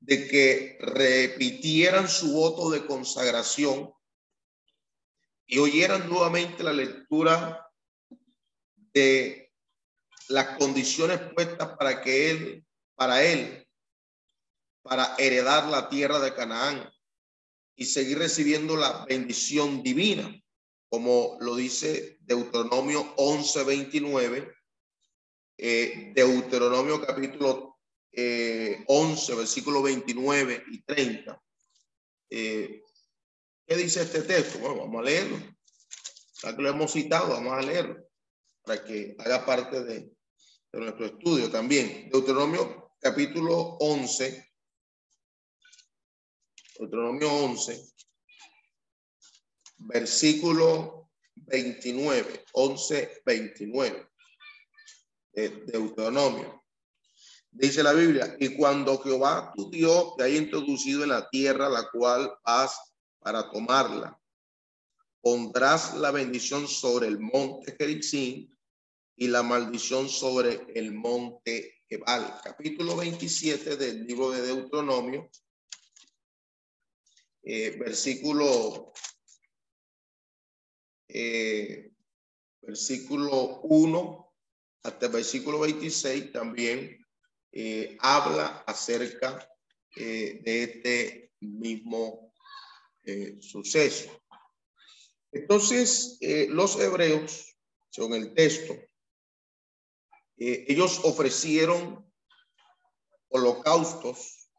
[0.00, 3.92] de que repitieran su voto de consagración
[5.46, 7.66] y oyeran nuevamente la lectura
[8.94, 9.52] de
[10.28, 13.66] las condiciones puestas para que él, para él,
[14.82, 16.90] para heredar la tierra de Canaán
[17.76, 20.40] y seguir recibiendo la bendición divina,
[20.88, 24.54] como lo dice Deuteronomio 11, 29,
[25.58, 27.78] eh, Deuteronomio capítulo
[28.12, 31.42] eh, 11, versículo 29 y 30.
[32.30, 32.82] Eh,
[33.72, 34.58] ¿Qué dice este texto?
[34.58, 35.38] Bueno, vamos a leerlo.
[36.42, 38.06] Ya que lo hemos citado, vamos a leerlo
[38.62, 40.12] para que haga parte de,
[40.74, 42.10] nuestro estudio también.
[42.10, 44.52] Deuteronomio capítulo 11.
[46.80, 47.82] Deuteronomio 11,
[49.78, 54.06] versículo 29, 11, 29.
[55.32, 56.62] De Deuteronomio.
[57.50, 61.88] Dice la Biblia, y cuando Jehová tu Dios te haya introducido en la tierra la
[61.90, 62.91] cual has
[63.22, 64.20] para tomarla,
[65.20, 68.58] pondrás la bendición sobre el monte Jericín
[69.16, 72.40] y la maldición sobre el monte Ebal.
[72.42, 75.30] Capítulo 27 del libro de Deuteronomio,
[77.44, 78.92] eh, versículo
[81.08, 81.92] eh,
[82.60, 84.34] versículo 1
[84.84, 87.04] hasta el versículo 26 también
[87.52, 89.46] eh, habla acerca
[89.94, 92.31] de este mismo
[93.04, 94.10] eh, suceso.
[95.32, 96.18] Entonces,
[96.50, 97.56] los hebreos,
[97.90, 98.74] según el texto,
[100.36, 102.06] ellos ofrecieron
[103.28, 104.50] holocaustos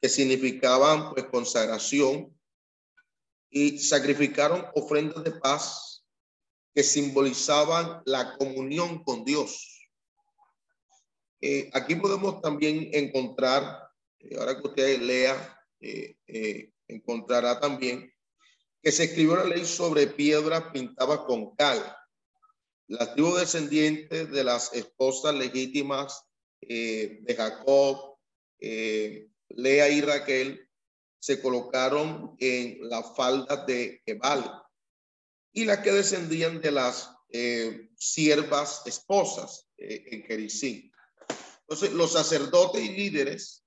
[0.00, 2.36] que significaban pues consagración
[3.50, 6.04] y sacrificaron ofrendas de paz
[6.74, 9.88] que simbolizaban la comunión con Dios.
[11.40, 18.12] Eh, aquí podemos también encontrar, eh, ahora que usted lea, eh, encontrará también
[18.82, 21.96] que se escribió la ley sobre piedra pintada con cal.
[22.88, 26.24] Las tribus descendientes de las esposas legítimas
[26.60, 28.16] de Jacob,
[28.60, 30.68] Lea y Raquel,
[31.18, 34.62] se colocaron en la falda de Ebal
[35.52, 37.10] y las que descendían de las
[37.96, 40.92] siervas esposas en Jericín.
[41.62, 43.64] Entonces, los sacerdotes y líderes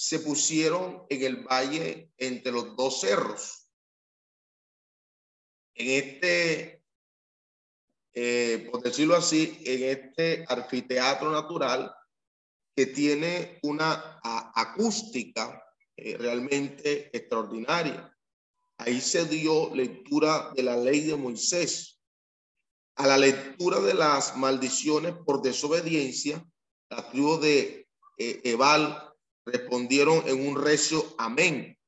[0.00, 3.68] se pusieron en el valle entre los dos cerros.
[5.74, 6.84] En este,
[8.12, 11.92] eh, por decirlo así, en este anfiteatro natural
[12.76, 14.20] que tiene una
[14.54, 15.64] acústica
[15.96, 18.16] eh, realmente extraordinaria.
[18.76, 22.00] Ahí se dio lectura de la ley de Moisés.
[22.94, 26.40] A la lectura de las maldiciones por desobediencia,
[26.88, 29.07] la tribu de eh, Ebal
[29.52, 31.78] respondieron en un recio amén.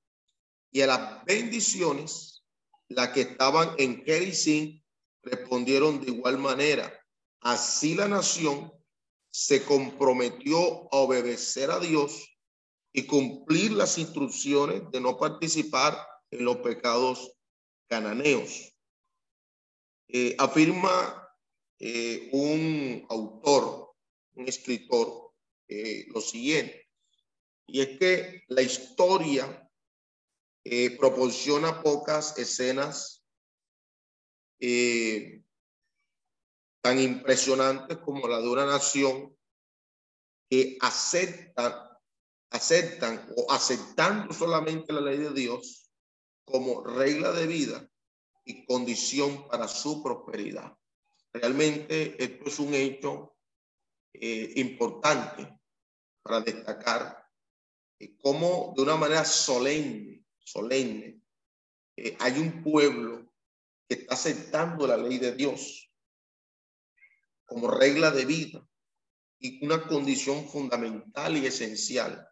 [0.73, 2.45] Y a las bendiciones,
[2.89, 4.85] las que estaban en Jericín
[5.23, 6.93] respondieron de igual manera.
[7.41, 8.73] Así la nación
[9.33, 10.59] se comprometió
[10.93, 12.27] a obedecer a Dios
[12.93, 15.97] y cumplir las instrucciones de no participar
[16.31, 17.33] en los pecados
[17.89, 18.75] cananeos.
[20.09, 21.29] Eh, afirma
[21.79, 23.91] eh, un autor
[24.35, 25.33] un escritor
[25.69, 26.80] eh, lo siguiente,
[27.73, 29.71] y es que la historia
[30.65, 33.25] eh, proporciona pocas escenas
[34.59, 35.43] eh,
[36.83, 39.37] tan impresionantes como la de una nación
[40.51, 41.73] que aceptan,
[42.51, 45.91] aceptan o aceptando solamente la ley de Dios
[46.45, 47.89] como regla de vida
[48.45, 50.77] y condición para su prosperidad.
[51.33, 53.37] Realmente esto es un hecho
[54.13, 55.57] eh, importante
[56.23, 57.20] para destacar
[58.01, 61.21] eh, cómo de una manera solemne, solemne,
[61.97, 63.33] eh, hay un pueblo
[63.87, 65.93] que está aceptando la ley de Dios
[67.45, 68.67] como regla de vida
[69.39, 72.27] y una condición fundamental y esencial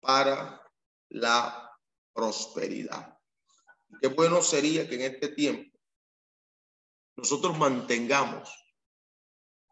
[0.00, 0.60] para
[1.10, 1.70] la
[2.12, 3.18] prosperidad.
[4.00, 5.78] Qué bueno sería que en este tiempo
[7.16, 8.50] nosotros mantengamos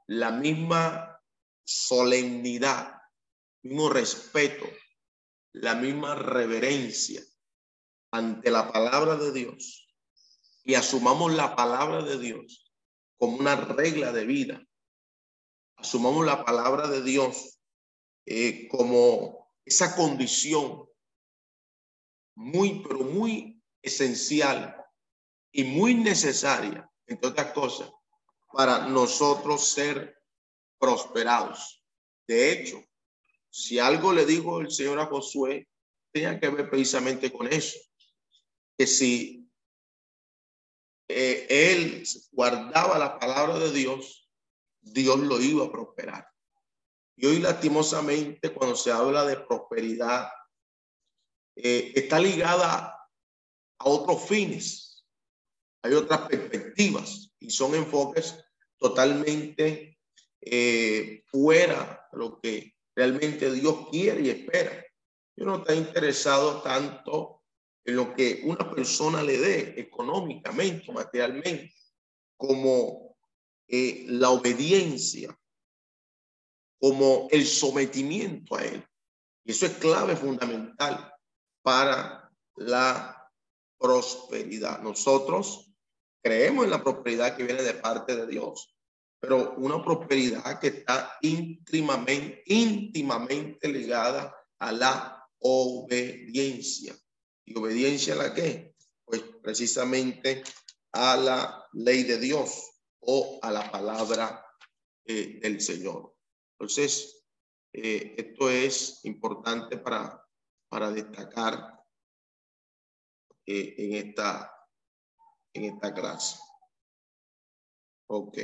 [0.06, 1.20] la misma
[1.64, 3.00] solemnidad,
[3.62, 4.66] mismo respeto,
[5.52, 7.22] la misma reverencia
[8.10, 9.88] ante la palabra de Dios
[10.64, 12.72] y asumamos la palabra de Dios
[13.18, 14.66] como una regla de vida.
[15.76, 17.60] Asumamos la palabra de Dios
[18.26, 20.88] eh, como esa condición
[22.34, 24.76] muy, pero muy esencial
[25.52, 27.90] y muy necesaria, entre otras cosas,
[28.52, 30.22] para nosotros ser
[30.78, 31.84] prosperados.
[32.26, 32.82] De hecho,
[33.52, 35.68] si algo le dijo el Señor a Josué,
[36.10, 37.78] tenía que ver precisamente con eso,
[38.78, 39.46] que si
[41.06, 44.26] eh, él guardaba la palabra de Dios,
[44.80, 46.26] Dios lo iba a prosperar.
[47.14, 50.30] Y hoy lastimosamente cuando se habla de prosperidad,
[51.54, 52.98] eh, está ligada
[53.78, 55.04] a otros fines.
[55.82, 58.42] Hay otras perspectivas y son enfoques
[58.78, 59.98] totalmente
[60.40, 64.84] eh, fuera lo que realmente Dios quiere y espera.
[65.36, 67.42] Yo no está interesado tanto
[67.84, 71.74] en lo que una persona le dé económicamente, materialmente,
[72.36, 73.16] como
[73.68, 75.36] eh, la obediencia,
[76.78, 78.86] como el sometimiento a Él.
[79.44, 81.12] Y eso es clave fundamental
[81.62, 83.30] para la
[83.78, 84.80] prosperidad.
[84.80, 85.72] Nosotros
[86.22, 88.76] creemos en la prosperidad que viene de parte de Dios
[89.22, 96.92] pero una prosperidad que está íntimamente, íntimamente ligada a la obediencia.
[97.44, 98.74] ¿Y obediencia a la qué?
[99.04, 100.42] Pues precisamente
[100.90, 104.44] a la ley de Dios o a la palabra
[105.04, 106.16] eh, del Señor.
[106.58, 107.24] Entonces,
[107.72, 110.20] eh, esto es importante para,
[110.68, 111.80] para destacar
[113.46, 114.52] eh, en, esta,
[115.54, 116.40] en esta clase.
[118.08, 118.38] Ok.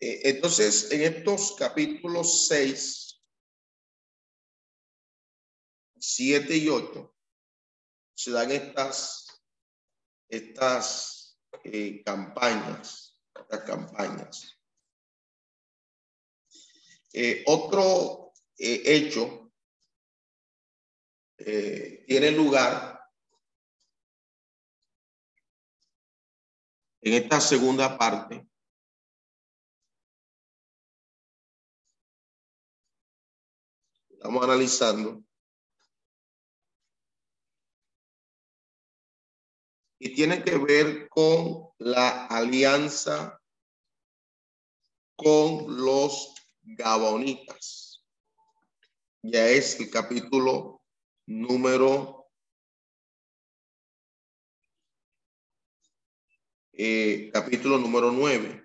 [0.00, 3.20] Eh, entonces, en estos capítulos 6,
[5.98, 7.16] 7 y 8,
[8.14, 9.42] se dan estas,
[10.28, 14.60] estas eh, campañas, estas campañas.
[17.12, 19.52] Eh, otro hecho
[21.36, 23.00] tiene lugar
[27.00, 28.47] en esta segunda parte
[34.18, 35.22] Estamos analizando.
[40.00, 43.40] Y tiene que ver con la alianza
[45.14, 48.04] con los gabonitas.
[49.22, 50.82] Ya es el capítulo
[51.26, 52.28] número
[56.72, 58.57] eh, capítulo número nueve.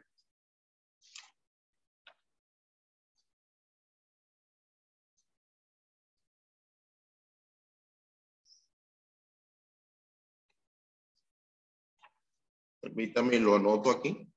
[12.84, 14.30] Permítame, lo anoto aquí.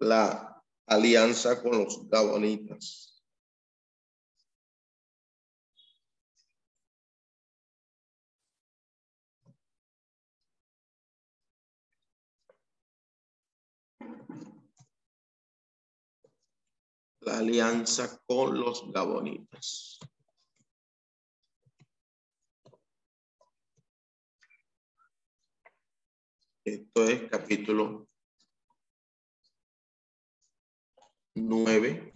[0.00, 3.11] La alianza con los gabonitas.
[17.22, 19.98] La alianza con los gabonitas.
[26.64, 28.08] Esto es capítulo
[31.34, 32.14] nueve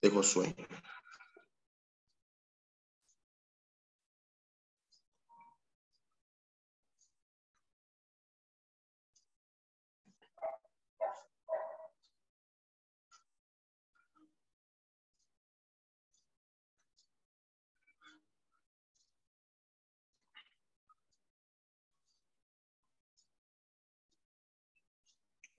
[0.00, 0.54] de Josué.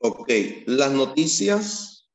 [0.06, 0.30] Ok,
[0.66, 2.12] las noticias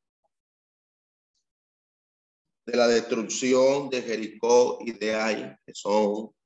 [2.66, 6.36] de la destrucción de Jericó y de Ai, que son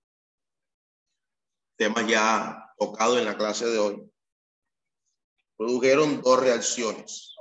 [1.77, 4.09] temas ya tocados en la clase de hoy,
[5.57, 7.35] produjeron dos reacciones.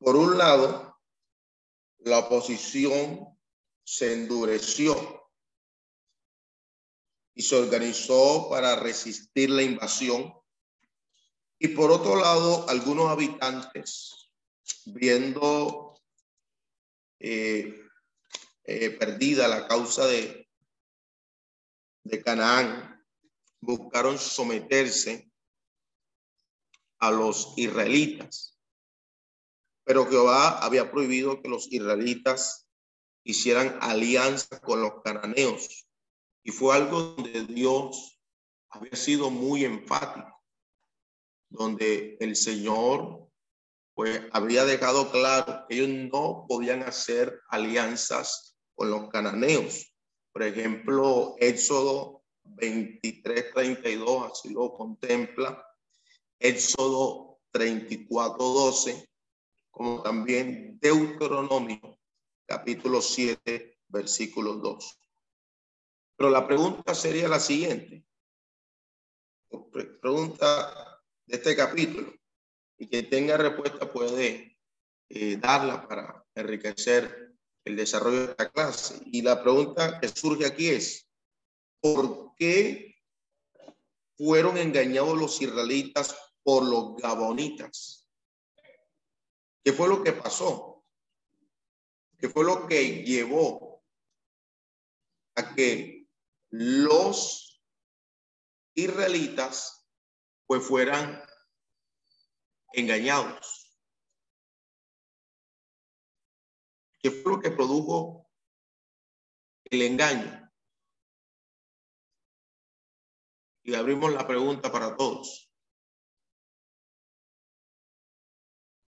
[0.00, 0.98] Por un lado,
[1.98, 3.28] la oposición
[3.84, 5.30] se endureció
[7.32, 10.39] y se organizó para resistir la invasión
[11.62, 14.30] y por otro lado, algunos habitantes,
[14.86, 16.00] viendo
[17.18, 17.86] eh,
[18.64, 20.48] eh, perdida la causa de,
[22.04, 23.04] de Canaán,
[23.60, 25.30] buscaron someterse
[26.98, 28.58] a los israelitas.
[29.84, 32.70] Pero Jehová había prohibido que los israelitas
[33.22, 35.86] hicieran alianza con los cananeos.
[36.42, 38.18] Y fue algo donde Dios
[38.70, 40.39] había sido muy enfático
[41.50, 43.28] donde el Señor
[43.94, 49.92] pues había dejado claro que ellos no podían hacer alianzas con los cananeos.
[50.32, 55.62] Por ejemplo, Éxodo 23, 32, así lo contempla.
[56.38, 59.10] Éxodo 34, 12,
[59.70, 61.98] como también Deuteronomio,
[62.46, 64.98] capítulo 7, versículo 2.
[66.16, 68.04] Pero la pregunta sería la siguiente.
[70.00, 70.89] Pregunta
[71.30, 72.12] de este capítulo
[72.76, 74.58] y que tenga respuesta puede
[75.08, 79.00] eh, darla para enriquecer el desarrollo de esta clase.
[79.06, 81.06] Y la pregunta que surge aquí es,
[81.80, 82.96] ¿por qué
[84.16, 88.08] fueron engañados los israelitas por los gabonitas?
[89.62, 90.84] ¿Qué fue lo que pasó?
[92.18, 93.84] ¿Qué fue lo que llevó
[95.36, 96.08] a que
[96.48, 97.62] los
[98.74, 99.79] israelitas
[100.50, 101.22] pues fueran
[102.72, 103.72] engañados.
[106.98, 108.28] ¿Qué fue lo que produjo
[109.66, 110.52] el engaño?
[113.62, 115.48] Y abrimos la pregunta para todos.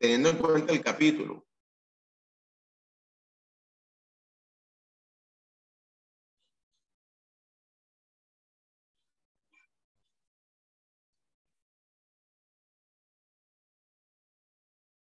[0.01, 1.47] Teniendo en cuenta el capítulo,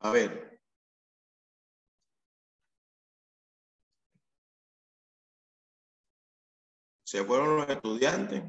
[0.05, 0.61] A ver.
[7.07, 8.42] Se fueron los estudiantes.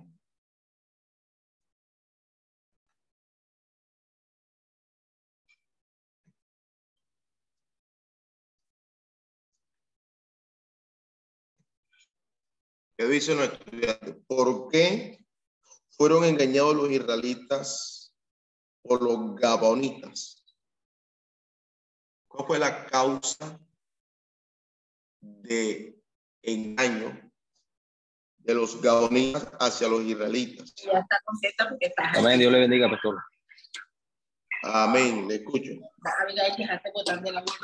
[12.97, 14.16] ¿Qué dicen los estudiantes?
[14.28, 15.26] ¿Por qué
[15.91, 18.14] fueron engañados los israelitas
[18.82, 20.45] por los gabonitas?
[22.36, 23.60] ¿Cuál fue la causa
[25.22, 25.98] de
[26.44, 27.32] engaño
[28.40, 30.76] de los gabonitas hacia los israelitas?
[30.76, 32.12] Ya está contenta porque está.
[32.20, 33.18] Amén, Dios le bendiga, pastor.
[34.64, 35.72] Amén, le escucho.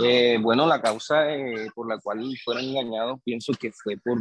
[0.03, 4.17] Eh, bueno, la causa eh, por la cual fueron engañados, pienso que fue por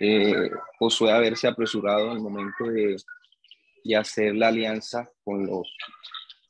[0.00, 2.96] eh, Josué haberse apresurado en el momento de,
[3.84, 5.72] de hacer la alianza con los,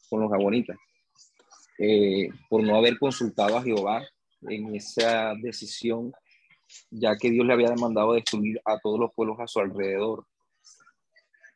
[0.08, 0.76] con los gabonitas,
[1.78, 4.02] Eh, por no haber consultado a Jehová
[4.42, 6.12] en esa decisión,
[6.90, 10.26] ya que Dios le había demandado destruir a todos los pueblos a su alrededor.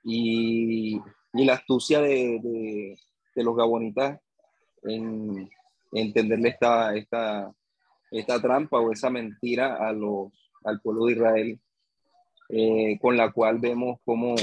[0.04, 1.00] Y,
[1.32, 2.98] y la astucia de, de,
[3.34, 4.20] de los gabonitas
[4.84, 5.50] en
[5.92, 7.52] entenderle esta, esta,
[8.10, 10.32] esta trampa o esa mentira a los,
[10.64, 11.60] al pueblo de Israel,
[12.48, 14.34] eh, con la cual vemos cómo,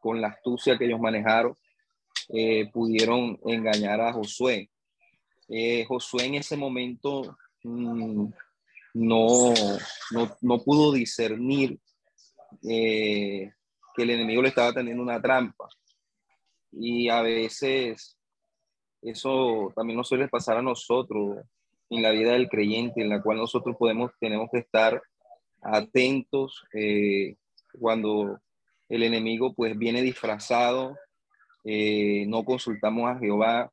[0.00, 1.56] con la astucia que ellos manejaron,
[2.28, 4.70] eh, pudieron engañar a Josué.
[5.48, 8.26] Eh, Josué en ese momento mm,
[8.94, 9.54] no,
[10.10, 11.78] no, no, pudo discernir
[12.68, 13.50] eh,
[13.94, 15.68] que el enemigo le estaba teniendo una trampa.
[16.72, 18.18] Y a veces
[19.02, 21.38] eso también nos suele pasar a nosotros
[21.90, 25.00] en la vida del creyente, en la cual nosotros podemos, tenemos que estar
[25.62, 27.36] atentos eh,
[27.78, 28.40] cuando
[28.88, 30.96] el enemigo pues viene disfrazado,
[31.70, 33.70] eh, no consultamos a Jehová.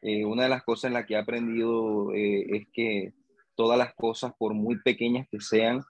[0.00, 3.12] Eh, una de las cosas en las que he aprendido eh, es que
[3.54, 5.84] todas las cosas, por muy pequeñas que sean,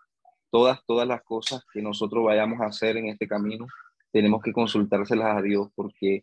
[0.50, 3.66] todas, todas las cosas que nosotros vayamos a hacer en este camino,
[4.12, 6.22] tenemos que consultárselas a Dios porque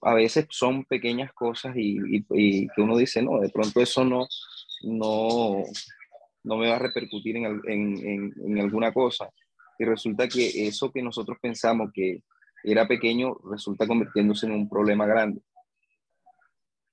[0.00, 4.26] a veces son pequeñas cosas y, que uno dice, no, de pronto eso no,
[4.84, 5.64] no,
[6.44, 9.28] no me va a repercutir en, en, en, alguna cosa.
[9.78, 12.22] Y resulta que eso que nosotros pensamos que
[12.62, 15.40] era pequeño resulta convirtiéndose en un problema grande.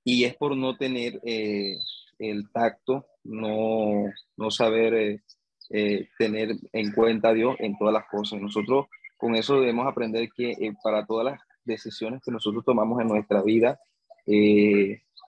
[0.04, 1.76] Y es por no tener eh,
[2.18, 4.04] el tacto, no,
[4.36, 5.22] no saber eh,
[5.70, 8.40] eh, tener en cuenta a Dios en todas las cosas.
[8.40, 8.86] Nosotros
[9.16, 13.80] con eso debemos aprender que para todas las decisiones que nosotros tomamos en nuestra vida,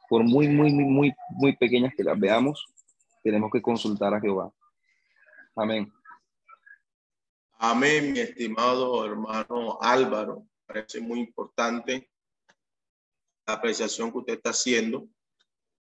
[0.08, 2.66] por muy, muy, muy, muy, muy pequeñas que las veamos,
[3.22, 4.52] tenemos que consultar a Jehová.
[5.56, 5.90] Amén.
[7.58, 10.46] Amén, mi estimado hermano Álvaro.
[10.66, 12.10] Parece muy importante
[13.46, 15.08] la apreciación que usted está haciendo.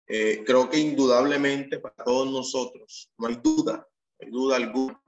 [0.06, 3.88] Eh, creo que indudablemente para todos nosotros, no hay duda,
[4.20, 5.02] hay duda alguna,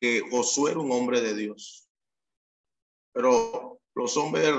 [0.00, 1.86] que Josué era un hombre de Dios.
[3.12, 4.50] Pero los hombres,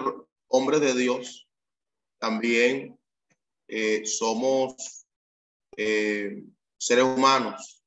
[0.48, 1.48] hombres de Dios
[2.20, 3.00] también
[3.68, 5.08] eh, somos
[5.76, 6.44] eh,
[6.78, 7.84] seres humanos.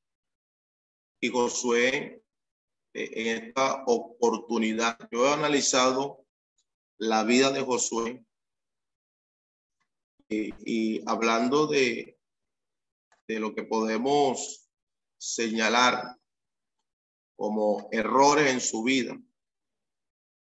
[1.21, 2.26] Y Josué,
[2.97, 6.25] en esta oportunidad, yo he analizado
[6.99, 8.25] la vida de Josué
[10.29, 12.19] y, y hablando de,
[13.29, 14.69] de lo que podemos
[15.19, 16.17] señalar
[17.37, 19.17] como errores en su vida.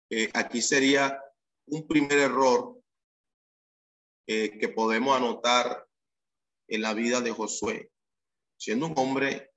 [0.09, 1.19] Eh, aquí sería
[1.67, 2.79] un primer error
[4.27, 5.87] eh, que podemos anotar
[6.67, 7.91] en la vida de Josué,
[8.57, 9.51] siendo un hombre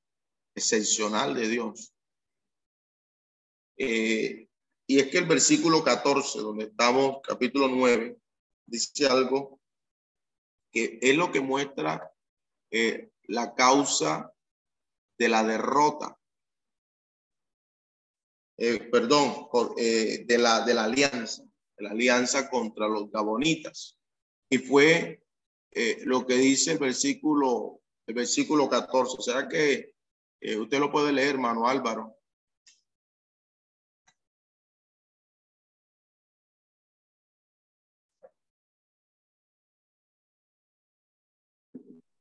[0.55, 1.95] excepcional de Dios.
[3.79, 4.49] Eh,
[4.89, 8.19] y es que el versículo 14, donde estamos, capítulo 9,
[8.67, 9.61] dice algo
[10.73, 12.13] que es lo que muestra
[12.71, 14.33] eh, la causa
[15.17, 16.19] de la derrota
[18.61, 23.97] eh, perdón, de, la, de la alianza, de la alianza contra los gabonitas.
[24.51, 25.23] Y fue
[26.05, 29.23] lo que dice el versículo, el versículo 14.
[29.23, 29.95] ¿Será que
[30.41, 32.18] eh, usted lo puede leer, hermano Álvaro?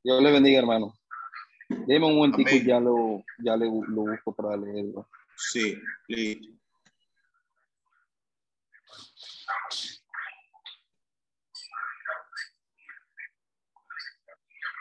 [0.07, 0.93] Dios le bendiga, hermano.
[1.67, 5.05] Deme un momentico y ya lo, ya le, lo busco para leerlo.
[5.35, 5.77] Sí,
[6.07, 6.47] listo.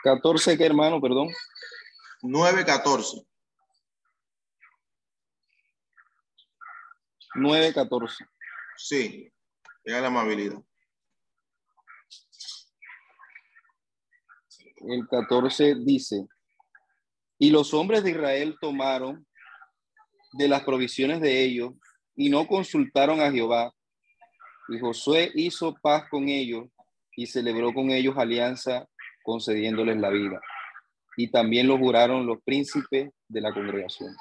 [0.05, 1.01] ¿14 qué, hermano?
[1.01, 1.27] Perdón.
[2.21, 3.27] 9, 14.
[7.35, 8.25] 9, 14.
[8.77, 9.29] Sí,
[9.83, 10.63] tenga la amabilidad.
[14.81, 16.27] El 14 dice,
[17.39, 19.25] y los hombres de Israel tomaron
[20.33, 21.73] de las provisiones de ellos
[22.15, 23.71] y no consultaron a Jehová.
[24.69, 26.67] Y Josué hizo paz con ellos
[27.15, 28.87] y celebró con ellos alianza
[29.23, 30.41] concediéndoles la vida.
[31.15, 34.15] Y también lo juraron los príncipes de la congregación.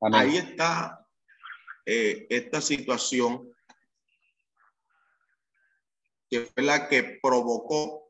[0.00, 1.06] Ahí está
[1.84, 3.48] eh, esta situación
[6.28, 8.05] que fue la que provocó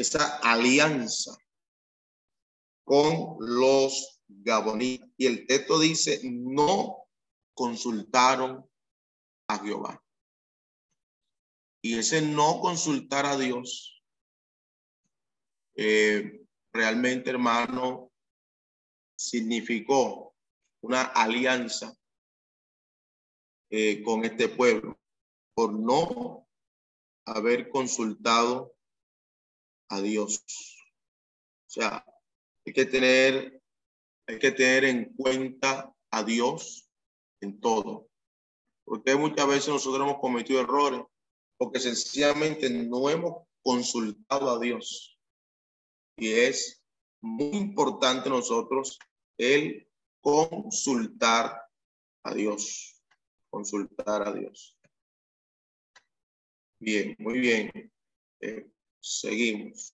[0.00, 1.36] esa alianza
[2.84, 5.08] con los gabonitas.
[5.16, 7.06] Y el texto dice, no
[7.54, 8.68] consultaron
[9.48, 10.02] a Jehová.
[11.82, 14.02] Y ese no consultar a Dios,
[15.76, 18.12] eh, realmente, hermano,
[19.16, 20.34] significó
[20.82, 21.94] una alianza
[23.70, 24.98] eh, con este pueblo
[25.54, 26.48] por no
[27.26, 28.74] haber consultado
[29.90, 30.42] a Dios.
[31.66, 32.04] O sea,
[32.64, 33.62] hay que tener,
[34.26, 36.88] hay que tener en cuenta a Dios
[37.40, 38.08] en todo.
[38.84, 41.02] Porque muchas veces nosotros hemos cometido errores
[41.56, 45.18] porque sencillamente no hemos consultado a Dios.
[46.16, 46.82] Y es
[47.20, 48.98] muy importante nosotros
[49.36, 49.86] el
[50.20, 51.60] consultar
[52.24, 53.02] a Dios.
[53.50, 54.78] Consultar a Dios.
[56.78, 57.92] Bien, muy bien.
[58.40, 58.70] Eh,
[59.00, 59.92] seguimos.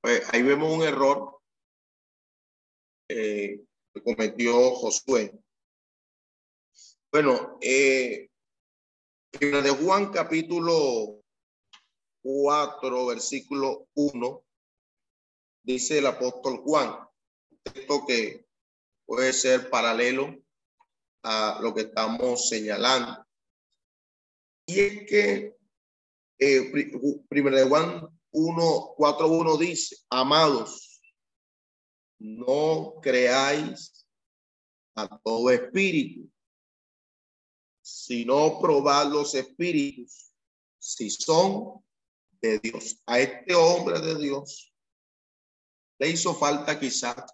[0.00, 1.40] Pues ahí vemos un error
[3.08, 3.64] eh,
[3.94, 5.32] que cometió Josué.
[7.12, 8.28] Bueno, eh,
[9.38, 11.22] de Juan capítulo
[12.22, 14.44] 4, versículo 1,
[15.62, 16.96] dice el apóstol Juan,
[17.64, 18.46] esto que
[19.06, 20.36] puede ser paralelo
[21.22, 23.24] a lo que estamos señalando.
[24.66, 25.56] Y es que
[26.38, 26.72] eh,
[27.28, 31.00] primero de Juan 1, 4, 1 dice, amados,
[32.18, 34.06] no creáis
[34.94, 36.30] a todo espíritu,
[37.82, 40.32] sino probad los espíritus,
[40.78, 41.84] si son
[42.40, 43.00] de Dios.
[43.06, 44.72] A este hombre de Dios
[45.98, 47.24] le hizo falta quizás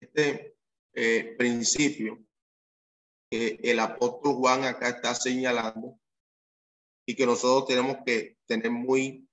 [0.00, 0.57] este
[1.00, 2.18] eh, principio
[3.30, 5.96] que el apóstol Juan acá está señalando
[7.06, 9.24] y que nosotros tenemos que tener muy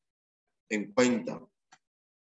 [0.70, 1.42] en cuenta.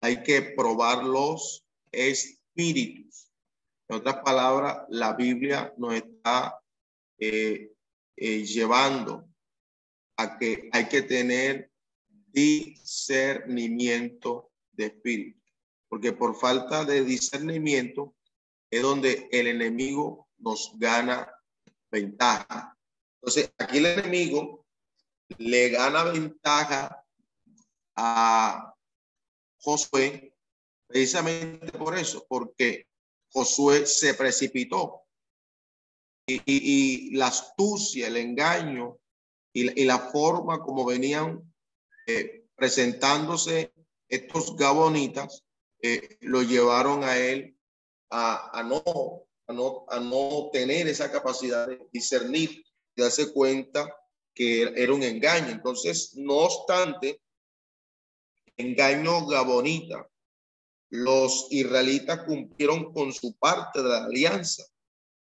[0.01, 3.29] Hay que probar los espíritus.
[3.89, 6.57] En otras palabras, la Biblia nos está
[7.19, 7.73] eh,
[8.15, 9.27] eh, llevando
[10.17, 11.69] a que hay que tener
[12.31, 15.43] discernimiento de espíritu
[15.93, 18.15] porque por falta de discernimiento
[18.74, 21.32] es donde el enemigo nos gana
[21.91, 22.76] ventaja.
[23.21, 24.65] Entonces, aquí el enemigo
[25.38, 27.05] le gana ventaja
[27.95, 28.74] a
[29.59, 30.36] Josué
[30.88, 32.88] precisamente por eso, porque
[33.32, 35.03] Josué se precipitó
[36.26, 38.97] y, la astucia, el engaño
[39.53, 41.43] y, la forma como venían
[42.07, 43.71] eh, presentándose
[44.09, 45.43] estos gabonitas
[45.80, 47.55] eh, lo llevaron a él
[48.14, 52.64] a, no, a, no, a no tener esa capacidad de discernir,
[52.95, 53.89] de darse cuenta
[54.36, 55.49] que era un engaño.
[55.49, 57.22] Entonces, no obstante,
[58.55, 60.07] engaño gabonita,
[60.89, 64.64] los israelitas cumplieron con su parte de la alianza.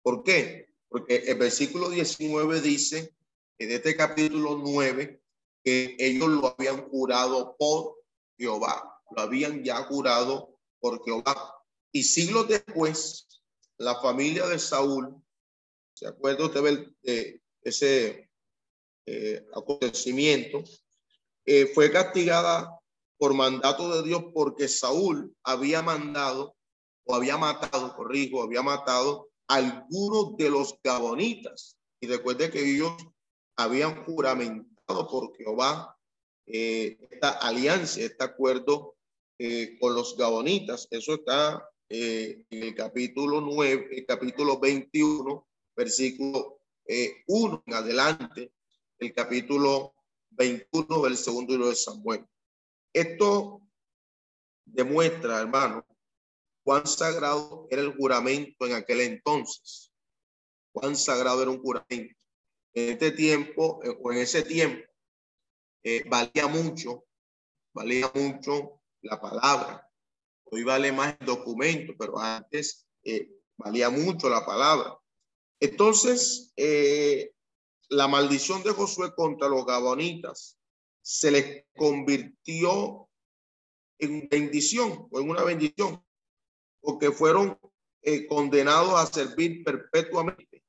[0.02, 0.68] ¿Por qué?
[0.89, 3.16] Porque el versículo 19 dice,
[3.58, 5.22] en este capítulo 9,
[5.64, 8.04] que ellos lo habían jurado por
[8.38, 11.12] Jehová, lo habían ya jurado porque
[11.92, 13.28] Y siglos después,
[13.78, 15.22] la familia de Saúl,
[15.94, 18.30] ¿se acuerda usted de ese
[19.06, 20.64] eh, acontecimiento?
[21.46, 22.80] Eh, fue castigada
[23.18, 26.56] por mandato de Dios porque Saúl había mandado
[27.04, 31.78] o había matado, corrijo, había matado a algunos de los gabonitas.
[32.00, 32.94] Y recuerde que ellos
[33.58, 35.98] habían juramentado por Jehová
[36.46, 38.96] eh, esta alianza, este acuerdo
[39.80, 40.88] con los gabonitas.
[40.92, 46.62] Eso está eh, en el capítulo 9, el capítulo 21, versículo
[47.28, 48.54] 1 eh, en adelante,
[48.98, 49.94] el capítulo
[50.30, 52.26] 21 del segundo libro de Samuel.
[52.94, 53.62] Esto
[54.64, 55.86] demuestra, hermano,
[56.64, 59.92] cuán sagrado era el juramento en aquel entonces.
[60.72, 62.16] Cuán sagrado era un juramento.
[62.74, 64.88] En este tiempo, o en ese tiempo,
[66.06, 67.04] valía mucho,
[67.74, 69.91] valía mucho la palabra.
[70.54, 74.97] Hoy vale más el documento, pero antes eh, valía mucho la palabra.
[75.62, 77.32] Entonces, eh,
[77.88, 80.58] la maldición de Josué contra los gabonitas
[81.02, 83.10] se les convirtió
[83.97, 86.04] en bendición o en una bendición,
[86.82, 87.58] porque fueron
[88.02, 90.66] eh, condenados a servir perpetuamente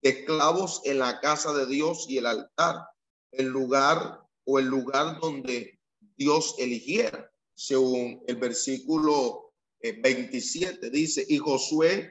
[0.00, 2.86] esclavos en la casa de Dios y el altar,
[3.32, 5.78] el lugar o el lugar donde
[6.16, 7.29] Dios eligiera,
[7.60, 9.52] según el versículo
[9.82, 12.10] 27 eh, dice, y Josué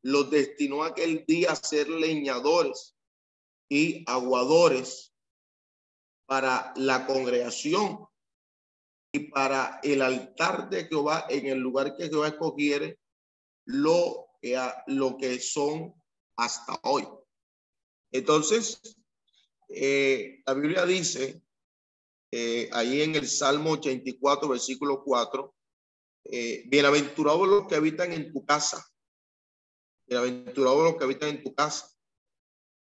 [0.00, 2.96] los destinó aquel día a ser leñadores
[3.68, 5.12] y aguadores
[6.24, 8.06] para la congregación
[9.12, 12.98] y para el altar de Jehová en el lugar que Jehová escogiere
[13.66, 15.92] lo que, lo que son
[16.36, 17.06] hasta hoy.
[18.12, 18.80] Entonces,
[19.68, 21.42] eh, la Biblia dice
[22.30, 25.54] eh, ahí en el Salmo 84, versículo 4,
[26.24, 28.84] eh, bienaventurados los que habitan en tu casa,
[30.06, 31.90] bienaventurados los que habitan en tu casa.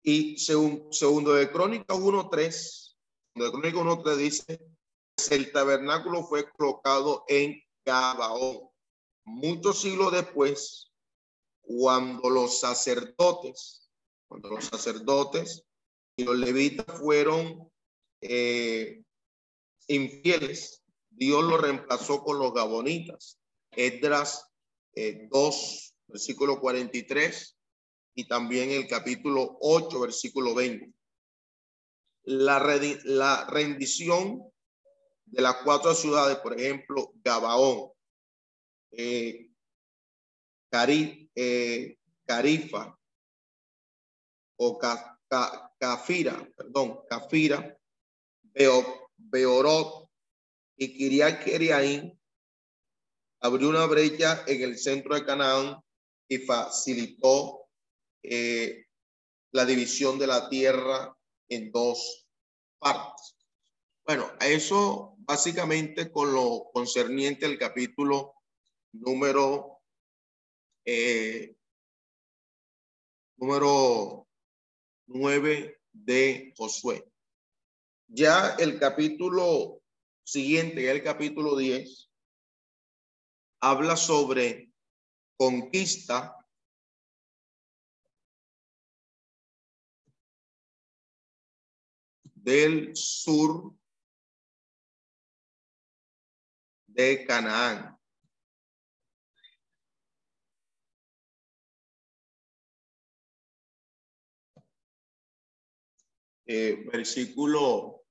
[0.03, 2.97] Y según segundo de Crónicas 1.3,
[3.35, 4.61] de Crónicas 1.3 dice,
[5.31, 8.69] el tabernáculo fue colocado en Gabaón.
[9.25, 10.93] Muchos siglos después,
[11.63, 13.91] cuando los sacerdotes,
[14.29, 15.65] cuando los sacerdotes
[16.17, 17.71] y los levitas fueron
[18.21, 19.03] eh,
[19.87, 23.39] infieles, Dios lo reemplazó con los gabonitas.
[23.71, 24.51] Esdras
[24.95, 27.57] 2, eh, versículo 43
[28.15, 30.93] y también el capítulo 8, versículo 20.
[32.25, 32.59] La,
[33.05, 34.43] la rendición
[35.27, 37.91] de las cuatro ciudades, por ejemplo, Gabaón,
[38.93, 39.51] eh,
[41.35, 42.99] eh Carifa
[44.59, 44.79] o
[45.79, 47.79] Cafira, perdón, Cafira,
[49.17, 50.09] Beorot
[50.77, 52.19] y Kiriat Keriaín
[53.41, 55.81] abrió una brecha en el centro de Canaán
[56.29, 57.69] y facilitó
[58.23, 58.87] eh,
[59.53, 61.17] la división de la tierra
[61.49, 62.27] en dos
[62.79, 63.37] partes.
[64.05, 68.35] Bueno, eso básicamente con lo concerniente al capítulo
[68.93, 69.81] número
[70.85, 71.57] eh,
[73.37, 74.29] número
[75.07, 77.05] 9 de Josué.
[78.09, 79.83] Ya el capítulo
[80.25, 82.11] siguiente, el capítulo 10,
[83.61, 84.73] habla sobre
[85.37, 86.37] conquista
[92.35, 93.75] del sur
[96.87, 97.96] de Canaán.
[106.49, 108.05] Eh, versículo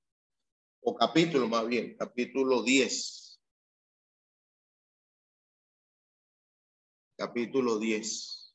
[0.82, 3.40] o capítulo más bien, capítulo 10.
[7.16, 8.54] Capítulo 10.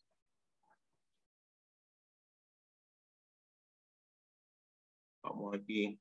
[5.24, 6.00] Vamos aquí.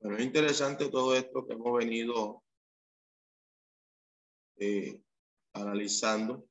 [0.00, 2.42] Bueno, es interesante todo esto que hemos venido
[4.56, 5.02] eh,
[5.52, 6.49] analizando.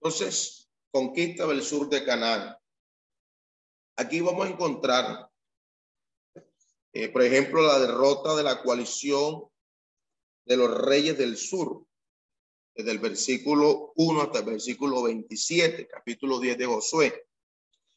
[0.00, 2.56] Entonces, conquista del sur de Canaán.
[3.96, 5.30] Aquí vamos a encontrar,
[6.92, 9.48] eh, por ejemplo, la derrota de la coalición
[10.44, 11.84] de los reyes del sur,
[12.74, 17.26] desde el versículo 1 hasta el versículo 27, capítulo 10 de Josué.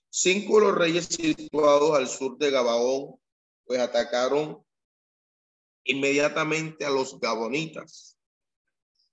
[0.10, 3.16] Cinco de los reyes situados al sur de Gabaón,
[3.64, 4.66] pues atacaron
[5.84, 8.18] inmediatamente a los gabonitas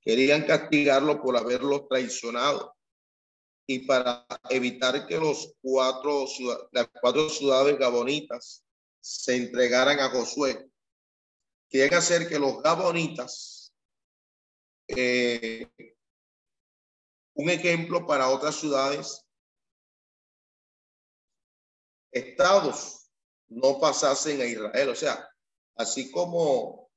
[0.09, 2.78] Querían castigarlo por haberlos traicionado
[3.71, 6.25] y para evitar que los cuatro,
[6.73, 8.65] las cuatro ciudades gabonitas
[8.99, 10.71] se entregaran a Josué.
[11.69, 13.75] Quieren hacer que los gabonitas,
[14.89, 15.71] eh,
[17.35, 19.27] un ejemplo para otras ciudades,
[22.11, 23.11] estados,
[23.49, 24.89] no pasasen a Israel.
[24.89, 25.29] O sea,
[25.77, 26.91] así como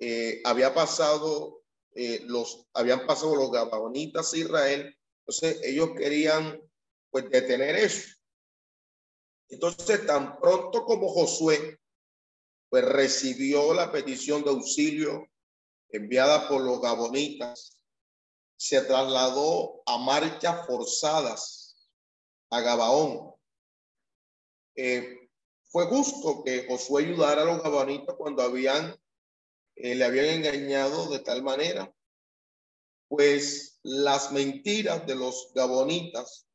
[0.00, 1.62] eh, había pasado
[1.94, 6.60] eh, los habían pasado los gabaonitas a Israel, entonces ellos querían
[7.10, 8.08] pues detener eso.
[9.48, 11.78] Entonces, tan pronto como Josué
[12.70, 15.28] pues recibió la petición de auxilio
[15.90, 17.84] enviada por los gabonitas,
[18.56, 21.90] se trasladó a marchas forzadas
[22.48, 23.34] a Gabaón.
[24.74, 25.28] Eh,
[25.66, 28.98] fue justo que Josué ayudara a los gabonitas cuando habían,
[29.76, 31.92] eh, le habían engañado de tal manera,
[33.08, 36.46] pues las mentiras de los gabonitas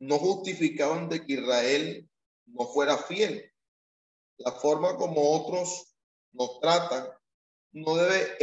[0.00, 2.08] no justificaban de que Israel
[2.46, 3.52] no fuera fiel.
[4.38, 5.94] La forma como otros
[6.32, 7.08] nos tratan
[7.72, 8.36] no debe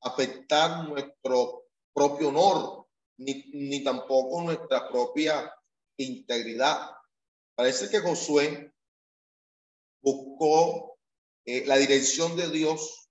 [0.00, 2.86] afectar nuestro propio honor,
[3.18, 5.52] ni, ni tampoco nuestra propia
[5.96, 6.90] integridad.
[7.54, 8.72] Parece que Josué
[10.02, 10.98] buscó
[11.44, 13.01] eh, la dirección de Dios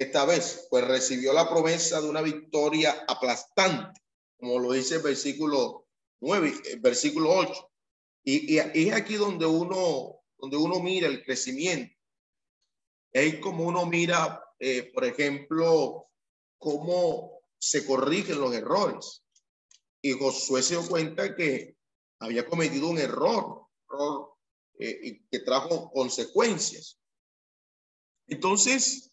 [0.00, 4.00] esta vez, pues recibió la promesa de una victoria aplastante,
[4.38, 5.88] como lo dice el versículo
[6.20, 7.70] 9, el versículo 8.
[8.24, 11.94] Y, y, es aquí donde uno, donde uno mira el crecimiento.
[13.12, 16.08] Es como uno mira, eh, por ejemplo,
[16.56, 19.22] cómo se corrigen los errores.
[20.00, 21.76] Y Josué se dio cuenta que
[22.20, 24.32] había cometido un error, error
[24.78, 26.98] eh, que trajo consecuencias.
[28.28, 29.09] Entonces,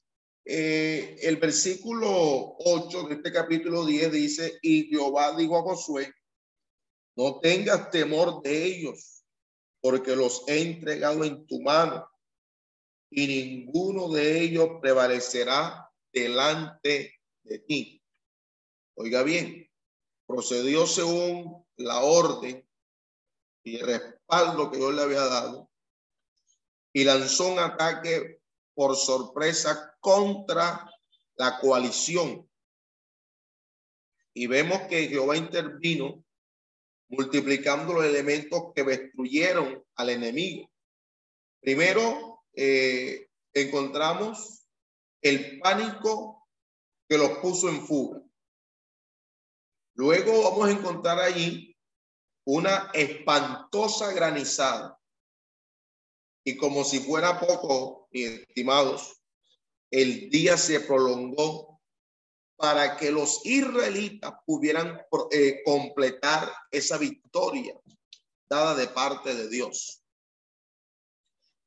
[0.50, 6.14] eh, el versículo 8 de este capítulo 10 dice, y Jehová dijo a Josué,
[7.18, 9.26] no tengas temor de ellos,
[9.82, 12.10] porque los he entregado en tu mano
[13.10, 18.02] y ninguno de ellos prevalecerá delante de ti.
[18.96, 19.70] Oiga bien,
[20.26, 22.66] procedió según la orden
[23.64, 25.70] y respaldo que yo le había dado
[26.94, 28.42] y lanzó un ataque
[28.74, 30.90] por sorpresa contra
[31.36, 32.50] la coalición.
[34.34, 36.24] Y vemos que Jehová intervino
[37.10, 40.70] multiplicando los elementos que destruyeron al enemigo.
[41.62, 44.68] Primero, eh, encontramos
[45.22, 46.48] el pánico
[47.08, 48.22] que los puso en fuga.
[49.96, 51.76] Luego vamos a encontrar allí
[52.46, 55.00] una espantosa granizada.
[56.46, 59.22] Y como si fuera poco, estimados,
[59.92, 61.82] el día se prolongó
[62.58, 65.00] para que los israelitas pudieran
[65.32, 67.80] eh, completar esa victoria
[68.50, 70.02] dada de parte de Dios.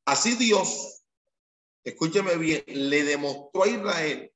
[0.05, 1.03] Así Dios,
[1.85, 4.33] escúcheme bien, le demostró a Israel,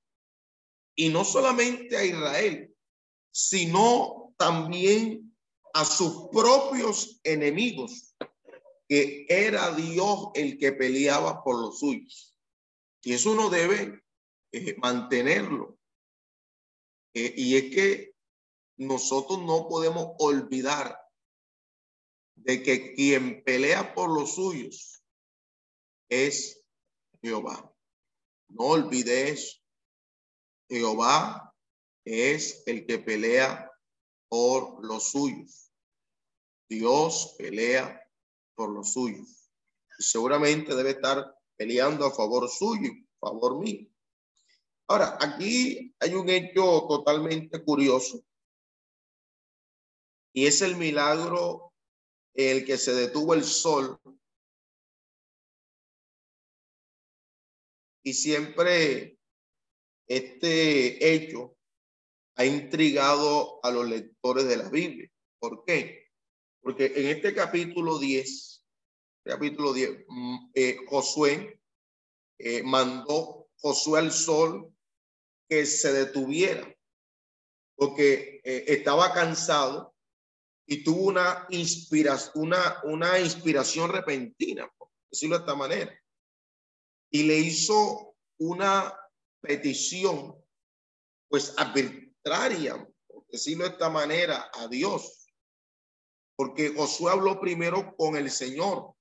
[0.97, 2.73] y no solamente a Israel,
[3.33, 5.37] sino también
[5.73, 8.15] a sus propios enemigos,
[8.89, 12.34] que era Dios el que peleaba por los suyos.
[13.05, 14.03] Y eso uno debe
[14.53, 15.79] eh, mantenerlo
[17.13, 18.15] eh, y es que
[18.77, 20.99] nosotros no podemos olvidar
[22.35, 25.05] de que quien pelea por los suyos
[26.09, 26.65] es
[27.23, 27.73] Jehová.
[28.49, 29.63] No olvides,
[30.69, 31.55] Jehová
[32.05, 33.71] es el que pelea
[34.29, 35.73] por los suyos.
[36.69, 38.01] Dios pelea
[38.55, 39.51] por los suyos.
[39.99, 42.91] Seguramente debe estar peleando a favor suyo,
[43.21, 43.89] a favor mío.
[44.87, 48.23] Ahora, aquí hay un hecho totalmente curioso
[50.33, 51.73] y es el milagro
[52.35, 53.99] el que se detuvo el sol
[58.03, 59.19] y siempre
[60.07, 61.57] este hecho
[62.37, 65.11] ha intrigado a los lectores de la Biblia.
[65.39, 66.11] ¿Por qué?
[66.61, 68.54] Porque en este capítulo 10,
[69.25, 71.61] capítulo 10, mm, eh, Josué
[72.39, 74.73] eh, mandó Josué al sol
[75.49, 76.75] que se detuviera
[77.77, 79.95] porque eh, estaba cansado
[80.67, 84.71] y tuvo una inspiración, una, una inspiración repentina,
[85.11, 86.01] decirlo de esta manera.
[87.11, 88.99] Y le hizo una
[89.41, 90.35] petición,
[91.29, 92.89] pues arbitraria,
[93.29, 95.27] decirlo de esta manera, a Dios.
[96.37, 98.95] Porque Josué habló primero con el Señor.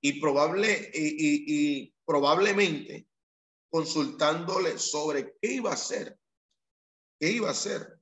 [0.00, 3.08] Y probable, y, probablemente
[3.70, 6.18] consultándole sobre qué iba a hacer,
[7.20, 8.00] qué iba a hacer.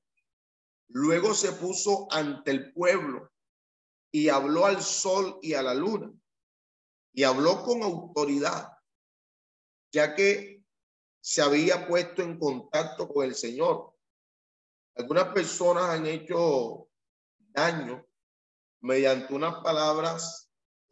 [0.88, 3.32] Luego se puso ante el pueblo
[4.12, 6.12] y habló al sol y a la luna
[7.12, 8.68] y habló con autoridad,
[9.90, 10.62] ya que
[11.20, 13.92] se había puesto en contacto con el Señor.
[14.94, 16.88] Algunas personas han hecho
[17.38, 18.06] daño
[18.82, 20.45] mediante unas palabras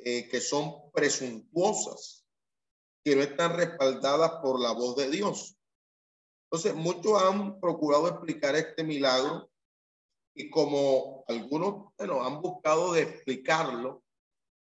[0.07, 2.27] eh, que son presuntuosas
[3.03, 5.57] que no están respaldadas por la voz de Dios.
[6.45, 9.51] Entonces, muchos han procurado explicar este milagro
[10.35, 14.03] y como algunos, bueno, han buscado de explicarlo,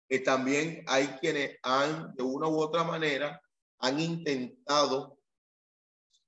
[0.09, 3.40] que también hay quienes han, de una u otra manera,
[3.78, 5.18] han intentado,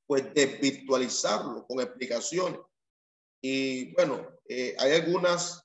[0.07, 2.61] pues, desvirtualizarlo con explicaciones.
[3.41, 5.65] Y bueno, eh, hay algunas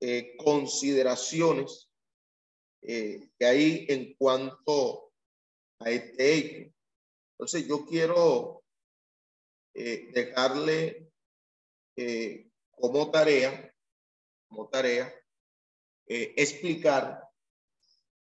[0.00, 1.88] eh, consideraciones
[2.84, 5.12] eh, que hay en cuanto
[5.80, 6.74] a este hecho.
[7.32, 8.62] Entonces, yo quiero
[9.74, 11.10] dejarle
[12.70, 13.74] como tarea,
[14.46, 15.12] como tarea,
[16.06, 17.24] explicar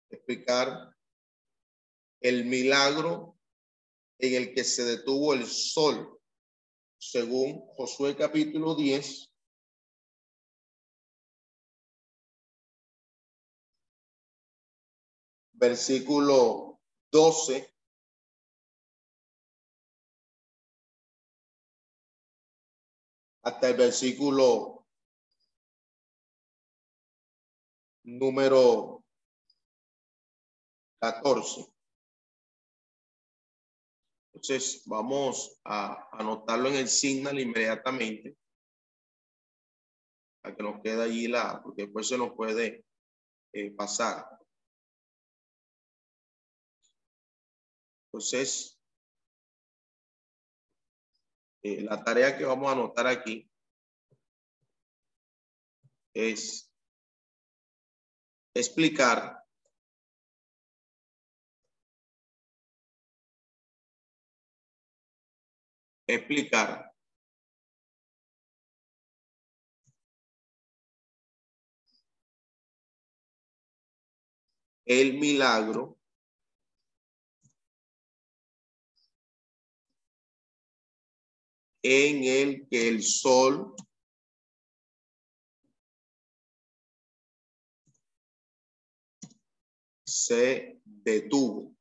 [0.10, 0.96] explicar
[2.22, 3.38] el milagro
[4.20, 6.20] en el que se detuvo el sol,
[6.98, 9.32] según Josué capítulo 10.
[15.60, 16.80] Versículo
[17.12, 17.74] 12
[23.42, 24.86] hasta el versículo
[28.04, 29.06] número
[31.00, 31.66] 14.
[34.34, 38.38] Entonces vamos a anotarlo en el signal inmediatamente.
[40.42, 42.86] Para que nos quede allí la, porque después se nos puede
[43.54, 44.37] eh, pasar.
[48.18, 48.82] Entonces,
[51.62, 53.48] eh, la tarea que vamos a anotar aquí
[56.16, 56.74] es
[58.56, 59.46] explicar
[66.08, 66.92] explicar
[74.86, 75.97] el milagro
[81.82, 83.74] en el que el sol
[90.06, 91.78] se detuvo.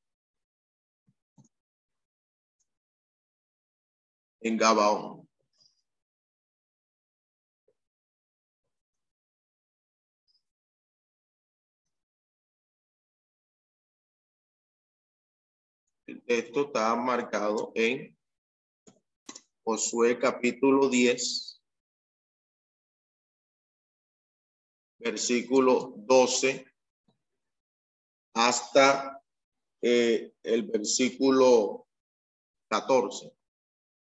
[4.47, 5.29] en Gabaón.
[16.27, 18.16] Esto está marcado en
[19.67, 21.61] Josué capítulo 10,
[24.99, 26.65] versículo 12
[28.35, 29.21] hasta
[29.83, 31.89] eh, el versículo
[32.71, 33.33] 14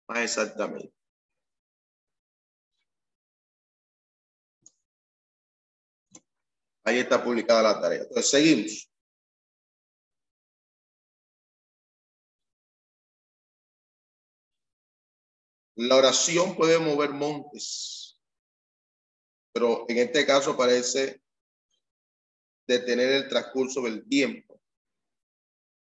[0.09, 0.93] más exactamente.
[6.83, 8.01] Ahí está publicada la tarea.
[8.01, 8.89] Entonces, seguimos.
[15.77, 18.19] La oración puede mover montes,
[19.53, 21.21] pero en este caso parece
[22.67, 24.59] detener el transcurso del tiempo,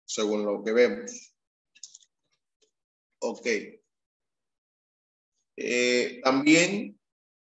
[0.05, 1.35] según lo que vemos.
[3.21, 3.47] Ok.
[5.57, 7.01] Eh, también,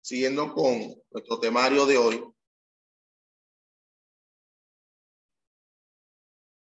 [0.01, 2.23] siguiendo con nuestro temario de hoy,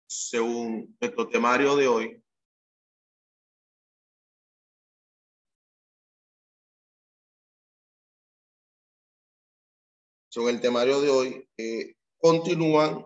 [0.07, 2.20] según nuestro temario de hoy,
[10.31, 13.05] según el temario de hoy, eh, continúan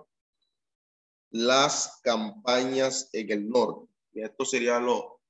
[1.31, 3.91] las campañas en el norte.
[4.13, 5.21] Y esto sería lo,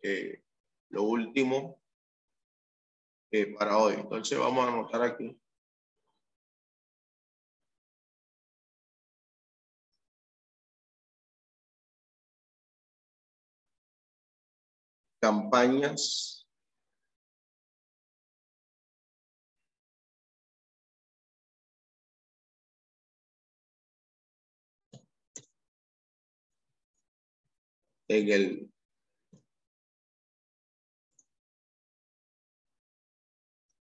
[0.00, 0.44] eh,
[0.90, 1.82] lo último
[3.32, 3.94] eh, para hoy.
[3.94, 5.36] Entonces vamos a anotar aquí.
[15.20, 16.39] Campañas.
[28.10, 28.70] En el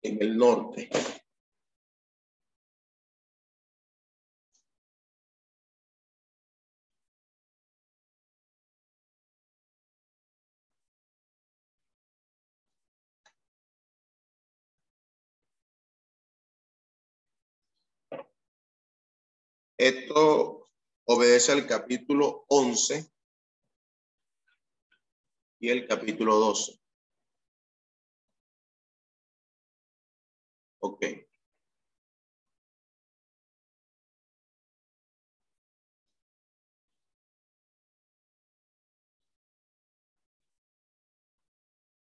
[0.02, 0.90] en el norte.
[19.78, 20.70] Esto
[21.06, 23.12] obedece al capítulo 11
[25.64, 26.77] y el capítulo 12.
[30.80, 31.06] Ok.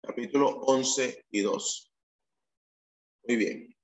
[0.02, 1.88] capítulo 11 y 12.
[3.26, 3.76] Muy bien.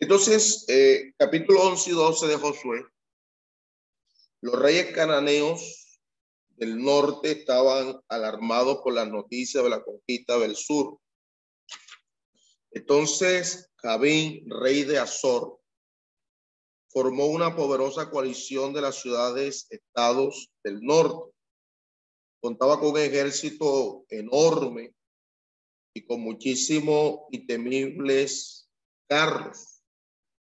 [0.00, 2.84] Entonces, eh, capítulo 11 y 12 de Josué,
[4.40, 5.85] los reyes cananeos
[6.56, 10.98] del norte estaban alarmados por las noticias de la conquista del sur.
[12.70, 15.60] Entonces, Jabín, rey de Azor,
[16.88, 21.32] formó una poderosa coalición de las ciudades estados del norte.
[22.40, 24.94] Contaba con un ejército enorme
[25.94, 28.70] y con muchísimos y temibles
[29.08, 29.82] carros.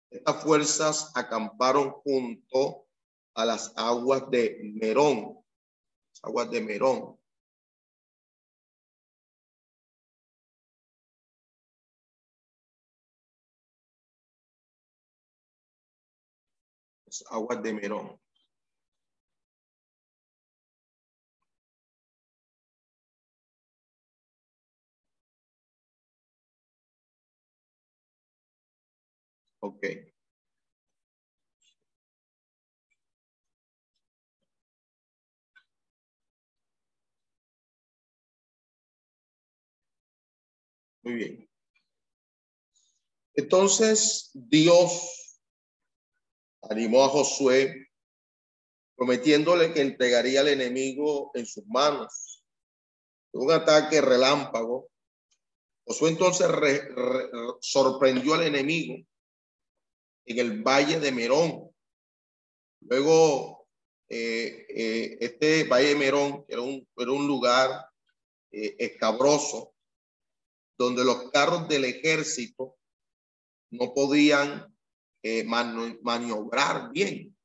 [0.09, 2.87] Estas fuerzas acamparon junto
[3.35, 5.42] a las aguas de Merón,
[6.23, 7.19] aguas de Merón.
[17.29, 18.19] aguas de Merón.
[29.61, 30.12] Ok.
[41.03, 41.49] Muy bien.
[43.35, 45.41] Entonces, Dios
[46.61, 47.89] animó a Josué,
[48.95, 52.43] prometiéndole que entregaría al enemigo en sus manos.
[53.33, 54.89] Un ataque relámpago.
[55.85, 56.47] Josué entonces
[57.59, 59.05] sorprendió al enemigo
[60.25, 61.69] en el valle de Merón.
[62.81, 63.67] Luego,
[64.07, 67.89] eh, eh, este valle de Merón era un, era un lugar
[68.51, 69.72] eh, escabroso
[70.77, 72.77] donde los carros del ejército
[73.71, 74.73] no podían
[76.01, 77.37] maniobrar bien.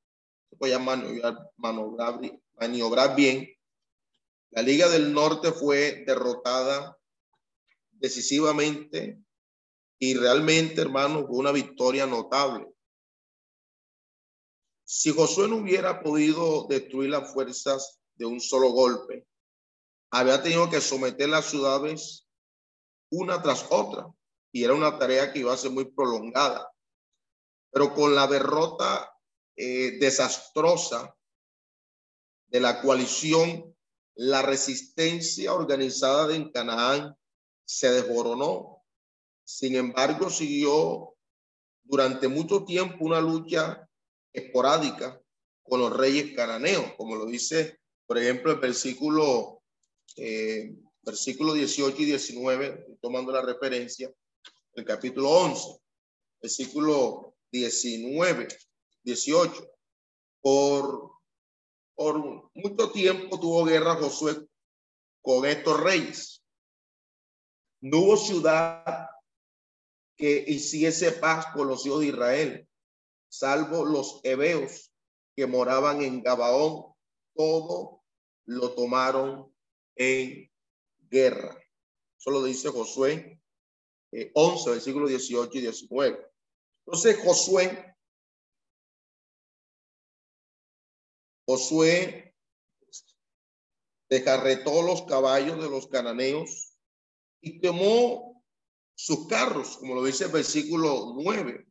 [0.50, 2.20] Se podía maniobrar, maniobrar,
[2.55, 3.48] maniobrar bien.
[4.50, 6.98] La Liga del Norte fue derrotada
[7.90, 9.18] decisivamente
[9.98, 12.66] y realmente, hermano, fue una victoria notable.
[14.84, 19.26] Si Josué no hubiera podido destruir las fuerzas de un solo golpe,
[20.10, 22.27] había tenido que someter las ciudades
[23.10, 24.09] una tras otra
[24.52, 26.70] y era una tarea que iba a ser muy prolongada.
[27.70, 29.12] Pero con la derrota
[29.56, 31.14] eh, desastrosa
[32.47, 33.76] de la coalición,
[34.14, 37.14] la resistencia organizada en Canaán
[37.64, 38.78] se desboronó
[39.48, 41.14] sin embargo, siguió
[41.82, 43.89] durante mucho tiempo una lucha
[44.30, 45.18] esporádica
[45.62, 49.62] con los reyes cananeos, como lo dice, por ejemplo, el versículo,
[50.16, 50.76] eh,
[51.09, 54.12] versículo 18 y 19, tomando la referencia,
[54.74, 55.80] el capítulo 11,
[56.43, 58.47] versículo 19,
[59.05, 59.70] 18.
[60.43, 61.12] Por,
[61.94, 64.47] por mucho tiempo tuvo guerra Josué
[65.22, 66.44] con estos reyes.
[67.80, 69.09] No hubo ciudad
[70.14, 72.68] que hiciese paz con los hijos de Israel,
[73.30, 74.93] salvo los hebeos
[75.35, 76.93] que moraban en Gabaón,
[77.35, 78.02] todo
[78.44, 79.55] lo tomaron
[79.97, 80.48] en
[81.09, 81.56] guerra.
[82.18, 83.40] Eso lo dice Josué
[84.35, 86.30] 11, eh, versículo 18 y 19.
[86.86, 87.97] Entonces Josué,
[91.47, 92.35] Josué
[94.09, 96.78] descarretó los caballos de los cananeos
[97.43, 98.43] y quemó
[98.94, 101.66] sus carros, como lo dice el versículo 9.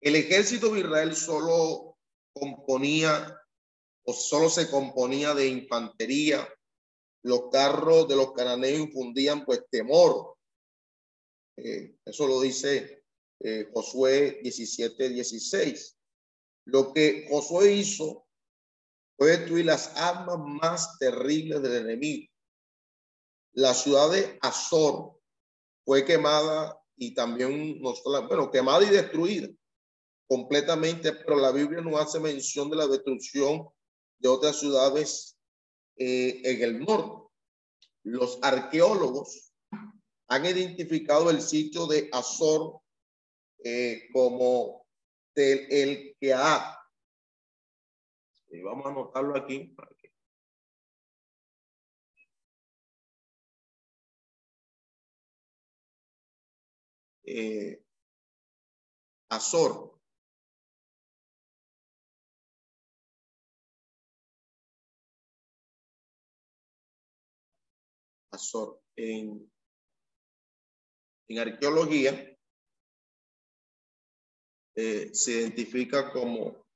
[0.00, 1.98] El ejército de Israel solo
[2.32, 3.40] componía
[4.04, 6.48] o solo se componía de infantería.
[7.26, 10.36] Los carros de los cananeos infundían pues temor.
[11.56, 13.02] Eh, eso lo dice
[13.40, 15.98] eh, Josué 17, 16.
[16.66, 18.28] Lo que Josué hizo
[19.18, 22.32] fue destruir las armas más terribles del enemigo.
[23.54, 25.20] La ciudad de Azor
[25.84, 27.92] fue quemada y también, no
[28.28, 29.48] bueno, quemada y destruida
[30.28, 33.68] completamente, pero la Biblia no hace mención de la destrucción
[34.18, 35.35] de otras ciudades
[35.96, 37.32] eh, en el norte.
[38.04, 39.52] Los arqueólogos
[40.28, 42.80] han identificado el sitio de Azor
[43.64, 44.86] eh, como
[45.34, 46.78] del el que ha.
[48.48, 50.12] Y vamos a anotarlo aquí para que
[57.24, 57.82] eh,
[59.28, 59.95] Azor.
[68.96, 69.50] En,
[71.28, 72.36] en arqueología
[74.74, 76.66] eh, se identifica como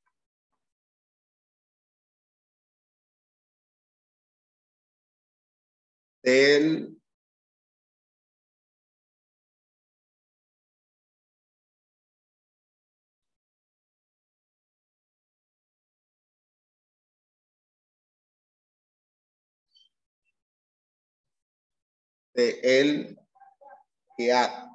[6.23, 7.00] el
[22.41, 23.19] de El
[24.17, 24.71] Geat.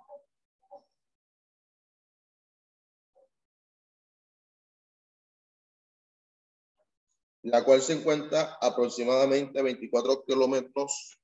[7.42, 11.20] la cual se encuentra aproximadamente 24 kilómetros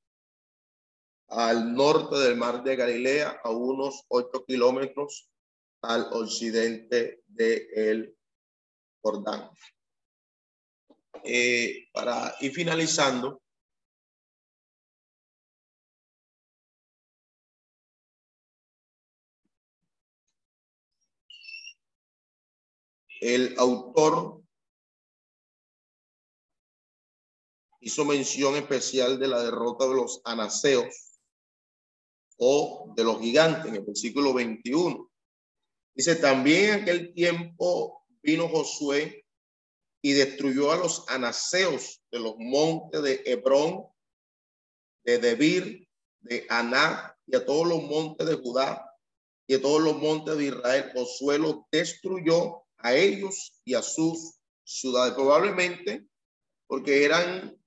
[1.30, 5.32] al norte del mar de Galilea, a unos 8 kilómetros
[5.82, 8.16] al occidente de el
[9.02, 9.50] Jordán.
[11.24, 13.42] Eh, para ir finalizando,
[23.22, 24.42] el autor
[27.80, 31.20] hizo mención especial de la derrota de los anaseos
[32.38, 35.10] o de los gigantes en el versículo 21.
[35.94, 39.24] Dice, también en aquel tiempo vino Josué
[40.02, 43.86] y destruyó a los anaseos de los montes de Hebrón,
[45.04, 45.88] de Debir,
[46.22, 48.84] de Aná y a todos los montes de Judá
[49.46, 50.92] y a todos los montes de Israel.
[50.96, 55.14] Josué los destruyó a ellos y a sus ciudades.
[55.14, 56.06] Probablemente
[56.68, 57.58] porque eran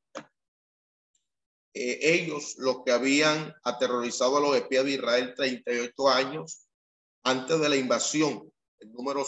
[1.74, 6.66] eh, ellos los que habían aterrorizado a los espías de Israel 38 años
[7.24, 9.26] antes de la invasión, el número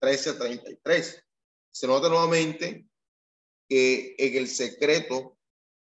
[0.00, 1.22] 1333.
[1.70, 2.86] Se nota nuevamente
[3.68, 5.36] que en el secreto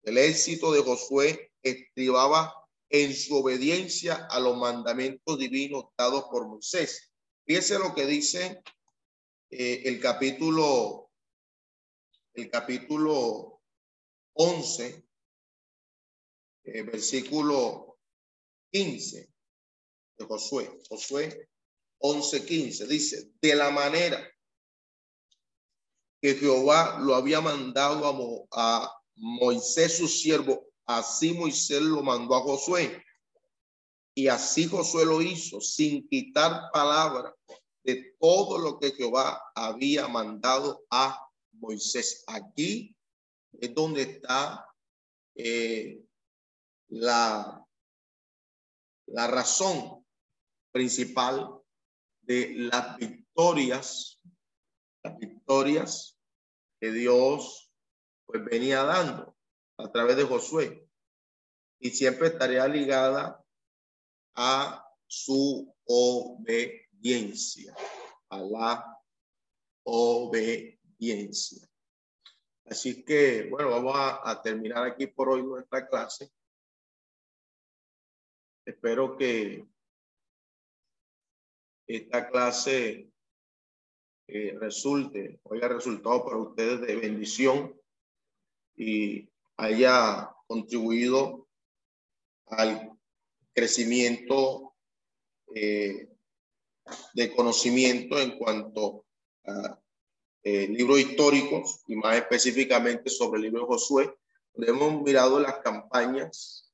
[0.04, 2.54] el éxito de Josué estribaba
[2.90, 7.12] en su obediencia a los mandamientos divinos dados por Moisés.
[7.46, 8.62] Fíjese lo que dice
[9.58, 11.12] eh, el capítulo,
[12.34, 13.62] el capítulo
[14.34, 15.06] 11
[16.66, 18.00] eh, versículo
[18.72, 19.30] 15
[20.18, 21.50] de Josué, Josué
[22.00, 24.26] 11:15, dice, de la manera
[26.22, 32.42] que Jehová lo había mandado a, a Moisés su siervo, así Moisés lo mandó a
[32.42, 33.04] Josué.
[34.16, 37.36] Y así Josué lo hizo sin quitar palabra
[37.84, 42.24] de todo lo que Jehová había mandado a Moisés.
[42.28, 42.96] Aquí
[43.60, 44.68] es donde está
[45.36, 46.02] eh,
[46.88, 47.66] la,
[49.08, 50.06] la razón
[50.72, 51.60] principal
[52.22, 54.22] de las victorias,
[55.04, 56.18] las victorias
[56.80, 57.72] que Dios
[58.26, 59.36] pues venía dando
[59.78, 60.88] a través de Josué
[61.80, 63.44] y siempre estaría ligada
[64.36, 66.83] a su obediencia,
[68.30, 69.02] a la
[69.84, 71.68] obediencia.
[72.66, 76.32] Así que, bueno, vamos a, terminar aquí por hoy nuestra clase.
[78.66, 79.68] Espero que
[81.88, 83.12] esta clase
[84.28, 87.78] eh, resulte haya resultado para ustedes de bendición
[88.78, 91.50] y haya contribuido
[92.46, 92.98] al
[93.54, 94.74] crecimiento
[95.54, 96.13] eh,
[97.14, 99.06] de conocimiento en cuanto
[99.46, 99.80] a
[100.44, 104.16] eh, libros históricos y más específicamente sobre el libro de Josué.
[104.56, 106.72] Hemos mirado las campañas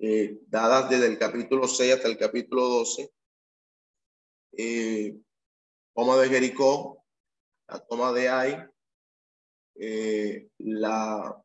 [0.00, 3.12] eh, dadas desde el capítulo 6 hasta el capítulo 12.
[4.52, 5.16] Eh,
[5.94, 7.04] toma de Jericó,
[7.68, 8.66] la toma de Ai,
[9.74, 11.42] eh, la,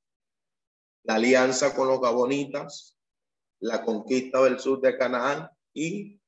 [1.04, 2.98] la alianza con los gabonitas,
[3.60, 6.20] la conquista del sur de Canaán y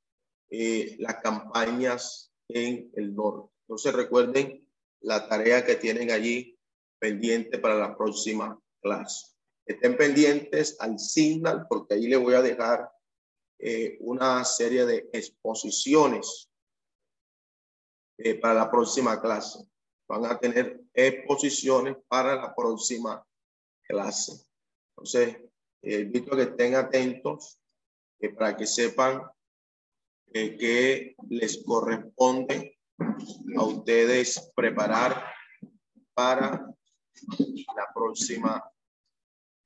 [0.50, 3.52] las campañas en el norte.
[3.62, 4.66] Entonces recuerden
[5.00, 6.58] la tarea que tienen allí
[6.98, 9.26] pendiente para la próxima clase.
[9.66, 12.90] Estén pendientes al Signal porque ahí le voy a dejar
[13.58, 16.50] eh, una serie de exposiciones
[18.16, 19.58] eh, para la próxima clase.
[20.08, 23.22] Van a tener exposiciones para la próxima
[23.82, 24.32] clase.
[24.90, 25.36] Entonces,
[25.82, 27.58] eh, invito a que estén atentos
[28.36, 29.22] para que sepan
[30.32, 32.78] que les corresponde
[33.56, 35.24] a ustedes preparar
[36.14, 36.66] para
[37.76, 38.62] la próxima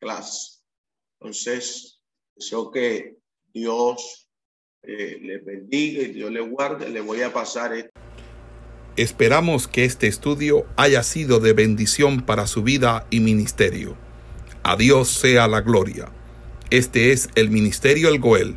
[0.00, 0.62] clase.
[1.20, 2.00] Entonces,
[2.34, 3.16] deseo que
[3.52, 4.28] Dios
[4.82, 6.88] eh, le bendiga y Dios le guarde.
[6.88, 7.92] Le voy a pasar esto.
[8.96, 13.96] Esperamos que este estudio haya sido de bendición para su vida y ministerio.
[14.62, 16.12] A Dios sea la gloria.
[16.70, 18.56] Este es el Ministerio El Goel,